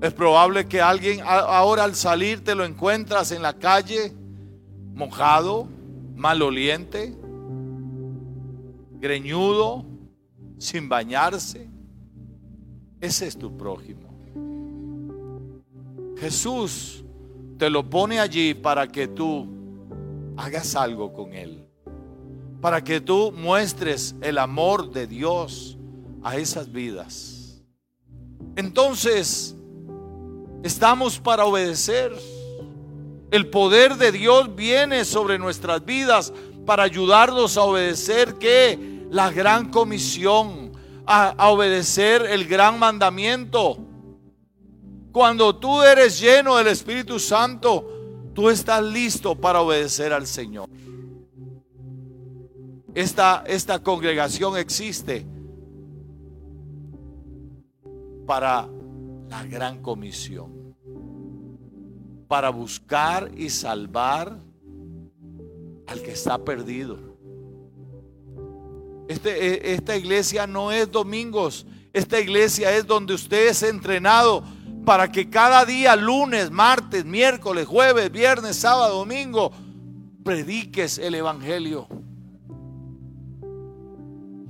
Es 0.00 0.12
probable 0.12 0.66
que 0.66 0.82
alguien 0.82 1.20
ahora 1.24 1.84
al 1.84 1.94
salir 1.94 2.44
te 2.44 2.54
lo 2.54 2.64
encuentras 2.64 3.32
en 3.32 3.40
la 3.40 3.54
calle, 3.54 4.12
mojado, 4.92 5.66
maloliente, 6.14 7.14
greñudo, 9.00 9.86
sin 10.58 10.88
bañarse. 10.88 11.68
Ese 13.00 13.26
es 13.26 13.38
tu 13.38 13.56
prójimo. 13.56 14.14
Jesús 16.18 17.04
te 17.58 17.70
lo 17.70 17.88
pone 17.88 18.20
allí 18.20 18.54
para 18.54 18.86
que 18.86 19.08
tú 19.08 19.46
hagas 20.36 20.76
algo 20.76 21.12
con 21.12 21.32
él. 21.32 21.63
Para 22.64 22.82
que 22.82 22.98
tú 22.98 23.30
muestres 23.30 24.14
el 24.22 24.38
amor 24.38 24.90
de 24.90 25.06
Dios 25.06 25.76
a 26.22 26.38
esas 26.38 26.72
vidas. 26.72 27.62
Entonces, 28.56 29.54
Estamos 30.64 31.18
para 31.18 31.44
obedecer. 31.44 32.10
El 33.30 33.50
poder 33.50 33.96
de 33.96 34.12
Dios 34.12 34.56
viene 34.56 35.04
sobre 35.04 35.38
nuestras 35.38 35.84
vidas 35.84 36.32
para 36.64 36.84
ayudarnos 36.84 37.58
a 37.58 37.64
obedecer 37.64 38.36
que 38.36 39.04
la 39.10 39.30
gran 39.30 39.70
comisión, 39.70 40.72
a, 41.04 41.34
a, 41.36 41.50
obedecer 41.50 42.22
el 42.22 42.46
gran 42.46 42.78
mandamiento. 42.78 43.76
Cuando 45.12 45.54
tú 45.54 45.82
eres 45.82 46.18
lleno 46.18 46.56
del 46.56 46.68
Espíritu 46.68 47.18
Santo, 47.18 48.30
tú 48.32 48.48
estás 48.48 48.82
listo 48.82 49.34
para 49.34 49.60
obedecer 49.60 50.14
al 50.14 50.26
Señor. 50.26 50.66
Esta, 52.94 53.44
esta 53.46 53.82
congregación 53.82 54.56
existe 54.56 55.26
para 58.26 58.68
la 59.28 59.44
gran 59.44 59.82
comisión 59.82 60.64
para 62.28 62.50
buscar 62.50 63.30
y 63.36 63.48
salvar 63.50 64.38
al 65.86 66.02
que 66.02 66.12
está 66.12 66.36
perdido. 66.38 66.98
Este, 69.08 69.70
e, 69.70 69.74
esta 69.74 69.96
iglesia 69.96 70.46
no 70.46 70.72
es 70.72 70.90
domingos, 70.90 71.66
esta 71.92 72.18
iglesia 72.18 72.76
es 72.76 72.86
donde 72.86 73.14
usted 73.14 73.48
es 73.48 73.62
entrenado 73.62 74.42
para 74.84 75.12
que 75.12 75.30
cada 75.30 75.64
día, 75.64 75.94
lunes, 75.94 76.50
martes, 76.50 77.04
miércoles, 77.04 77.66
jueves, 77.66 78.10
viernes, 78.10 78.56
sábado, 78.56 78.98
domingo, 78.98 79.52
prediques 80.24 80.98
el 80.98 81.14
Evangelio. 81.14 81.86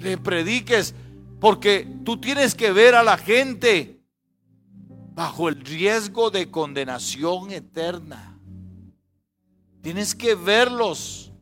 Le 0.04 0.18
prediques 0.18 0.94
porque 1.40 1.88
tú 2.04 2.20
tienes 2.20 2.54
que 2.54 2.72
ver 2.72 2.94
a 2.94 3.02
la 3.02 3.16
gente 3.16 3.98
bajo 5.14 5.48
el 5.48 5.58
riesgo 5.64 6.30
de 6.30 6.50
condenación 6.50 7.50
eterna. 7.50 8.38
Tienes 9.80 10.14
que 10.14 10.34
verlos, 10.34 11.32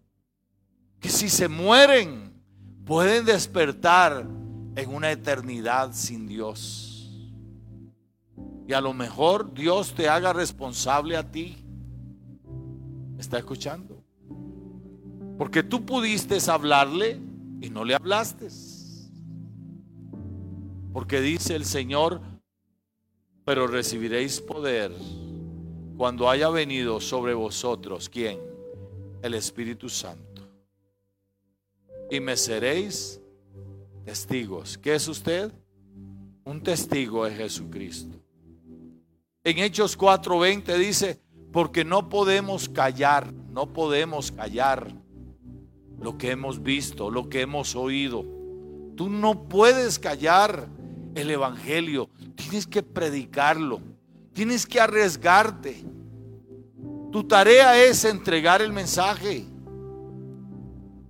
que 1.01 1.09
si 1.09 1.28
se 1.28 1.49
mueren, 1.49 2.32
pueden 2.84 3.24
despertar 3.24 4.28
en 4.76 4.95
una 4.95 5.11
eternidad 5.11 5.93
sin 5.93 6.28
Dios. 6.28 7.11
Y 8.68 8.74
a 8.74 8.80
lo 8.80 8.95
mejor 8.95 9.53
Dios 9.53 9.93
te 9.93 10.09
haga 10.09 10.32
responsable 10.32 11.16
a 11.16 11.28
ti. 11.28 11.57
¿Está 13.18 13.39
escuchando? 13.39 14.05
Porque 15.36 15.64
tú 15.64 15.84
pudiste 15.84 16.39
hablarle 16.49 17.32
y 17.62 17.70
no 17.70 17.84
le 17.84 17.94
hablaste. 17.94 18.48
Porque 20.92 21.20
dice 21.20 21.54
el 21.54 21.64
Señor, 21.64 22.20
pero 23.44 23.66
recibiréis 23.66 24.40
poder 24.40 24.92
cuando 25.96 26.28
haya 26.28 26.48
venido 26.50 27.00
sobre 27.00 27.32
vosotros, 27.34 28.08
¿quién? 28.08 28.38
El 29.22 29.34
Espíritu 29.34 29.88
Santo. 29.88 30.42
Y 32.10 32.20
me 32.20 32.36
seréis 32.36 33.20
testigos. 34.04 34.76
¿Qué 34.76 34.96
es 34.96 35.06
usted? 35.08 35.52
Un 36.44 36.62
testigo 36.62 37.24
de 37.24 37.34
Jesucristo. 37.36 38.18
En 39.44 39.58
Hechos 39.58 39.96
4:20 39.96 40.76
dice, 40.76 41.20
Porque 41.52 41.84
no 41.84 42.08
podemos 42.08 42.68
callar, 42.68 43.32
no 43.32 43.72
podemos 43.72 44.32
callar 44.32 45.01
lo 46.03 46.18
que 46.18 46.32
hemos 46.32 46.62
visto, 46.62 47.11
lo 47.11 47.28
que 47.28 47.42
hemos 47.42 47.76
oído. 47.76 48.24
Tú 48.96 49.09
no 49.09 49.48
puedes 49.48 49.98
callar 49.98 50.68
el 51.14 51.30
Evangelio, 51.30 52.09
tienes 52.34 52.66
que 52.66 52.82
predicarlo, 52.82 53.80
tienes 54.32 54.66
que 54.66 54.80
arriesgarte. 54.80 55.84
Tu 57.11 57.24
tarea 57.24 57.82
es 57.82 58.05
entregar 58.05 58.62
el 58.62 58.72
mensaje. 58.72 59.44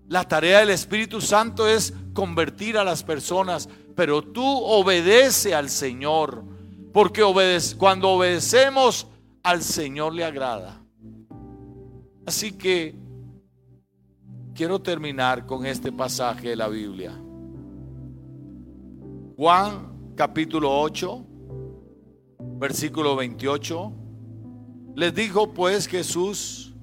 La 0.09 0.25
tarea 0.25 0.61
del 0.61 0.71
Espíritu 0.71 1.21
Santo 1.21 1.67
es 1.67 1.95
convertir 2.13 2.77
a 2.77 2.85
las 2.85 3.03
personas, 3.03 3.69
pero 3.95 4.23
tú 4.23 4.45
obedece 4.45 5.55
al 5.55 5.71
Señor, 5.71 6.45
porque 6.93 7.23
cuando 7.79 8.11
obedecemos 8.11 9.07
al 9.43 9.63
Señor 9.63 10.13
le 10.13 10.25
agrada. 10.25 10.83
Así 12.27 12.53
que 12.53 12.95
quiero 14.55 14.81
terminar 14.81 15.47
con 15.47 15.67
este 15.67 15.93
pasaje 15.93 16.51
de 16.51 16.57
la 16.57 16.69
Biblia. 16.69 17.13
Juan 19.37 20.15
capítulo 20.15 20.81
8, 20.81 21.27
versículo 22.59 23.17
28. 23.17 23.93
Les 24.95 25.15
dijo 25.15 25.53
pues 25.53 25.87
Jesús, 25.87 26.75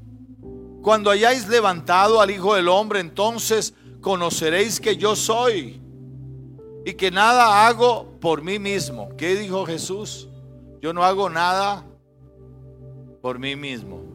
cuando 0.81 1.11
hayáis 1.11 1.47
levantado 1.47 2.21
al 2.21 2.31
Hijo 2.31 2.55
del 2.55 2.67
Hombre, 2.67 2.99
entonces 2.99 3.73
conoceréis 4.01 4.79
que 4.79 4.97
yo 4.97 5.15
soy 5.15 5.81
y 6.85 6.93
que 6.93 7.11
nada 7.11 7.67
hago 7.67 8.19
por 8.19 8.41
mí 8.41 8.57
mismo. 8.57 9.09
¿Qué 9.17 9.35
dijo 9.35 9.65
Jesús? 9.65 10.27
Yo 10.81 10.93
no 10.93 11.03
hago 11.03 11.29
nada 11.29 11.85
por 13.21 13.37
mí 13.37 13.55
mismo. 13.55 14.08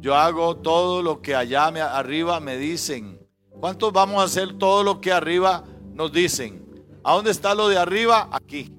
Yo 0.00 0.14
hago 0.14 0.56
todo 0.56 1.02
lo 1.02 1.20
que 1.20 1.34
allá 1.34 1.66
arriba 1.66 2.40
me 2.40 2.56
dicen. 2.56 3.18
¿Cuántos 3.60 3.92
vamos 3.92 4.20
a 4.20 4.24
hacer 4.24 4.56
todo 4.56 4.84
lo 4.84 5.00
que 5.00 5.12
arriba 5.12 5.64
nos 5.94 6.12
dicen? 6.12 6.64
¿A 7.02 7.14
dónde 7.14 7.30
está 7.30 7.54
lo 7.54 7.68
de 7.68 7.78
arriba? 7.78 8.28
Aquí. 8.30 8.72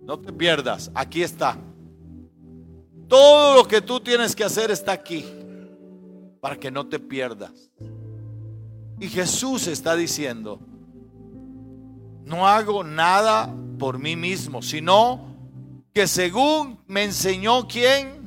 No 0.00 0.18
te 0.18 0.32
pierdas, 0.32 0.90
aquí 0.94 1.22
está. 1.22 1.58
Todo 3.08 3.56
lo 3.56 3.66
que 3.66 3.80
tú 3.80 4.00
tienes 4.00 4.36
que 4.36 4.44
hacer 4.44 4.70
está 4.70 4.92
aquí 4.92 5.24
para 6.40 6.56
que 6.56 6.70
no 6.70 6.86
te 6.86 6.98
pierdas. 6.98 7.70
Y 9.00 9.08
Jesús 9.08 9.66
está 9.66 9.96
diciendo, 9.96 10.60
no 12.24 12.46
hago 12.46 12.84
nada 12.84 13.52
por 13.78 13.98
mí 13.98 14.14
mismo, 14.14 14.62
sino 14.62 15.34
que 15.92 16.06
según 16.06 16.78
me 16.86 17.04
enseñó 17.04 17.66
quién, 17.66 18.19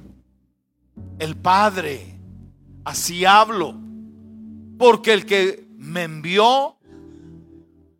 el 1.19 1.35
Padre, 1.35 2.19
así 2.83 3.25
hablo, 3.25 3.75
porque 4.77 5.13
el 5.13 5.25
que 5.25 5.67
me 5.77 6.03
envió 6.03 6.77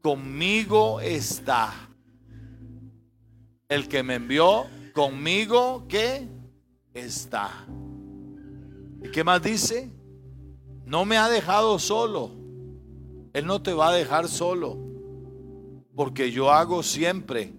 conmigo 0.01 0.99
está. 0.99 1.74
El 3.70 3.88
que 3.88 4.03
me 4.03 4.16
envió 4.16 4.66
conmigo, 4.93 5.86
¿qué? 5.88 6.28
Está. 6.93 7.66
¿Y 9.01 9.09
qué 9.09 9.24
más 9.24 9.41
dice? 9.41 9.91
No 10.86 11.05
me 11.05 11.18
ha 11.18 11.30
dejado 11.30 11.80
solo. 11.80 12.32
Él 13.34 13.45
no 13.45 13.61
te 13.61 13.74
va 13.74 13.89
a 13.89 13.93
dejar 13.93 14.28
solo. 14.28 14.78
Porque 15.95 16.32
yo 16.32 16.51
hago 16.51 16.84
siempre. 16.84 17.53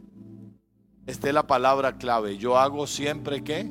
Esta 1.06 1.28
es 1.28 1.34
la 1.34 1.46
palabra 1.46 1.96
clave. 1.96 2.38
Yo 2.38 2.58
hago 2.58 2.86
siempre 2.86 3.42
qué. 3.42 3.70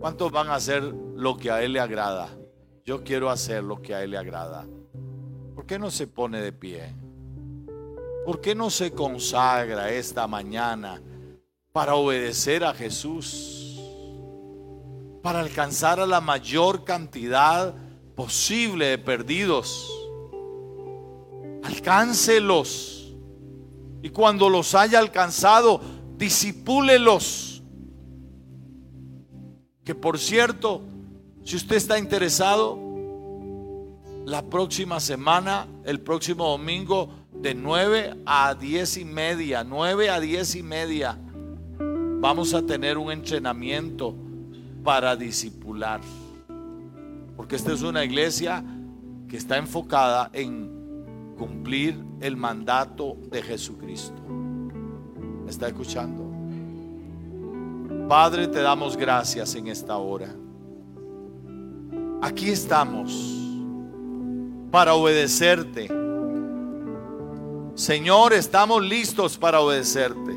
¿Cuántos 0.00 0.32
van 0.32 0.48
a 0.48 0.54
hacer 0.54 0.82
lo 0.82 1.36
que 1.36 1.50
a 1.50 1.62
Él 1.62 1.74
le 1.74 1.80
agrada? 1.80 2.30
Yo 2.86 3.04
quiero 3.04 3.28
hacer 3.28 3.62
lo 3.62 3.82
que 3.82 3.94
a 3.94 4.02
Él 4.02 4.12
le 4.12 4.16
agrada. 4.16 4.66
¿Por 5.54 5.66
qué 5.66 5.78
no 5.78 5.90
se 5.90 6.06
pone 6.06 6.40
de 6.40 6.52
pie? 6.52 6.94
¿Por 8.24 8.40
qué 8.40 8.54
no 8.54 8.70
se 8.70 8.92
consagra 8.92 9.90
esta 9.90 10.26
mañana 10.26 11.02
para 11.70 11.96
obedecer 11.96 12.64
a 12.64 12.72
Jesús? 12.72 13.78
Para 15.22 15.40
alcanzar 15.40 16.00
a 16.00 16.06
la 16.06 16.22
mayor 16.22 16.82
cantidad 16.84 17.74
posible 18.14 18.86
de 18.86 18.98
perdidos. 18.98 19.86
Alcáncelos. 21.62 23.12
Y 24.02 24.08
cuando 24.08 24.48
los 24.48 24.74
haya 24.74 24.98
alcanzado, 24.98 25.82
disipúlelos. 26.16 27.49
Que 29.90 29.96
por 29.96 30.20
cierto, 30.20 30.82
si 31.42 31.56
usted 31.56 31.74
está 31.74 31.98
interesado, 31.98 32.78
la 34.24 34.40
próxima 34.40 35.00
semana, 35.00 35.66
el 35.84 35.98
próximo 35.98 36.48
domingo, 36.48 37.08
de 37.32 37.56
9 37.56 38.18
a 38.24 38.54
10 38.54 38.98
y 38.98 39.04
media, 39.04 39.64
9 39.64 40.10
a 40.10 40.20
10 40.20 40.54
y 40.54 40.62
media, 40.62 41.18
vamos 42.20 42.54
a 42.54 42.62
tener 42.62 42.98
un 42.98 43.10
entrenamiento 43.10 44.14
para 44.84 45.16
discipular. 45.16 46.00
Porque 47.36 47.56
esta 47.56 47.72
es 47.72 47.82
una 47.82 48.04
iglesia 48.04 48.62
que 49.28 49.38
está 49.38 49.58
enfocada 49.58 50.30
en 50.32 51.34
cumplir 51.36 51.98
el 52.20 52.36
mandato 52.36 53.16
de 53.28 53.42
Jesucristo. 53.42 54.22
¿Me 55.44 55.50
está 55.50 55.66
escuchando? 55.66 56.29
Padre, 58.10 58.48
te 58.48 58.60
damos 58.60 58.96
gracias 58.96 59.54
en 59.54 59.68
esta 59.68 59.96
hora. 59.96 60.34
Aquí 62.20 62.48
estamos 62.48 63.12
para 64.68 64.94
obedecerte. 64.94 65.88
Señor, 67.76 68.32
estamos 68.32 68.82
listos 68.82 69.38
para 69.38 69.60
obedecerte. 69.60 70.36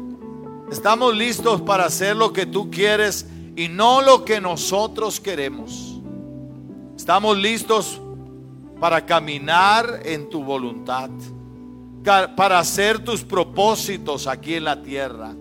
Estamos 0.71 1.17
listos 1.17 1.63
para 1.63 1.85
hacer 1.85 2.15
lo 2.15 2.31
que 2.31 2.45
tú 2.45 2.69
quieres 2.69 3.25
y 3.55 3.69
no 3.69 4.03
lo 4.03 4.23
que 4.23 4.39
nosotros 4.39 5.19
queremos. 5.19 5.99
Estamos 6.95 7.35
listos 7.39 7.99
para 8.79 9.03
caminar 9.03 10.01
en 10.05 10.29
tu 10.29 10.43
voluntad, 10.43 11.09
para 12.37 12.59
hacer 12.59 13.03
tus 13.03 13.23
propósitos 13.23 14.27
aquí 14.27 14.53
en 14.53 14.65
la 14.65 14.79
tierra. 14.79 15.33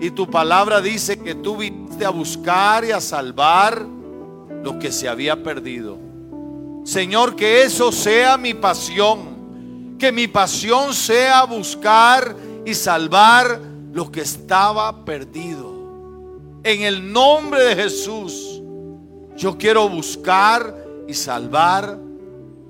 Y 0.00 0.10
tu 0.10 0.30
palabra 0.30 0.80
dice 0.80 1.18
que 1.18 1.34
tú 1.34 1.56
viniste 1.56 2.04
a 2.04 2.10
buscar 2.10 2.84
y 2.84 2.92
a 2.92 3.00
salvar 3.00 3.86
lo 4.62 4.78
que 4.78 4.92
se 4.92 5.08
había 5.08 5.42
perdido. 5.42 5.98
Señor, 6.84 7.34
que 7.34 7.62
eso 7.62 7.90
sea 7.90 8.36
mi 8.36 8.54
pasión. 8.54 9.96
Que 9.98 10.12
mi 10.12 10.28
pasión 10.28 10.92
sea 10.92 11.44
buscar 11.44 12.36
y 12.64 12.74
salvar 12.74 13.60
lo 13.92 14.12
que 14.12 14.20
estaba 14.20 15.04
perdido. 15.04 15.74
En 16.62 16.82
el 16.82 17.12
nombre 17.12 17.62
de 17.62 17.76
Jesús, 17.76 18.60
yo 19.36 19.56
quiero 19.56 19.88
buscar 19.88 20.74
y 21.08 21.14
salvar 21.14 21.98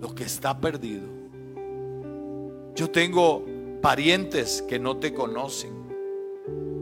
lo 0.00 0.14
que 0.14 0.24
está 0.24 0.58
perdido. 0.58 1.08
Yo 2.74 2.90
tengo 2.90 3.44
parientes 3.80 4.62
que 4.68 4.78
no 4.78 4.98
te 4.98 5.14
conocen. 5.14 5.75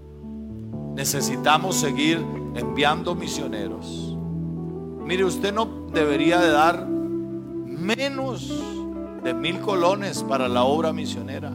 Necesitamos 0.94 1.74
seguir 1.74 2.24
enviando 2.54 3.16
misioneros. 3.16 4.16
Mire, 5.04 5.24
usted 5.24 5.52
no 5.52 5.88
debería 5.92 6.38
de 6.38 6.50
dar 6.50 6.86
menos 6.86 8.48
de 9.24 9.34
mil 9.34 9.58
colones 9.58 10.22
para 10.22 10.46
la 10.46 10.62
obra 10.62 10.92
misionera. 10.92 11.50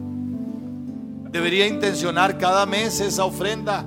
Debería 1.30 1.66
intencionar 1.66 2.36
cada 2.36 2.66
mes 2.66 3.00
esa 3.00 3.24
ofrenda. 3.24 3.86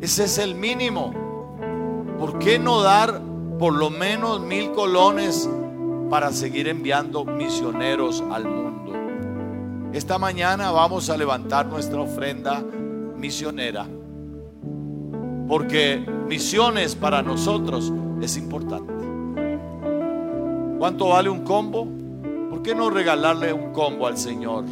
Ese 0.00 0.24
es 0.24 0.38
el 0.38 0.54
mínimo. 0.54 1.12
¿Por 2.18 2.38
qué 2.38 2.58
no 2.58 2.80
dar 2.80 3.33
por 3.58 3.72
lo 3.74 3.90
menos 3.90 4.40
mil 4.40 4.72
colones 4.72 5.48
para 6.10 6.32
seguir 6.32 6.68
enviando 6.68 7.24
misioneros 7.24 8.22
al 8.30 8.44
mundo? 8.46 8.92
Esta 9.92 10.18
mañana 10.18 10.72
vamos 10.72 11.08
a 11.08 11.16
levantar 11.16 11.66
nuestra 11.66 12.00
ofrenda 12.00 12.64
misionera. 13.16 13.86
Porque 15.46 16.04
misiones 16.26 16.96
para 16.96 17.22
nosotros 17.22 17.92
es 18.20 18.36
importante. 18.36 18.92
¿Cuánto 20.78 21.10
vale 21.10 21.30
un 21.30 21.44
combo? 21.44 21.86
¿Por 22.50 22.62
qué 22.62 22.74
no 22.74 22.90
regalarle 22.90 23.52
un 23.52 23.72
combo 23.72 24.06
al 24.06 24.18
Señor 24.18 24.64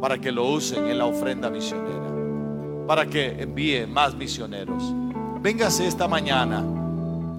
para 0.00 0.18
que 0.18 0.30
lo 0.30 0.48
usen 0.50 0.86
en 0.86 0.98
la 0.98 1.06
ofrenda 1.06 1.50
misionera? 1.50 2.10
Para 2.86 3.06
que 3.06 3.42
envíe 3.42 3.86
más 3.86 4.14
misioneros. 4.14 4.94
Véngase 5.42 5.86
esta 5.86 6.06
mañana 6.06 6.64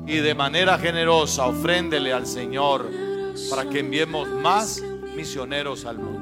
y 0.06 0.18
de 0.18 0.36
manera 0.36 0.78
generosa 0.78 1.48
ofréndele 1.48 2.14
al 2.14 2.26
Señor 2.26 2.90
para 3.50 3.70
que 3.70 3.80
enviemos 3.80 4.28
más 4.28 4.82
misioneros 5.16 5.86
al 5.86 5.98
mundo. 5.98 6.21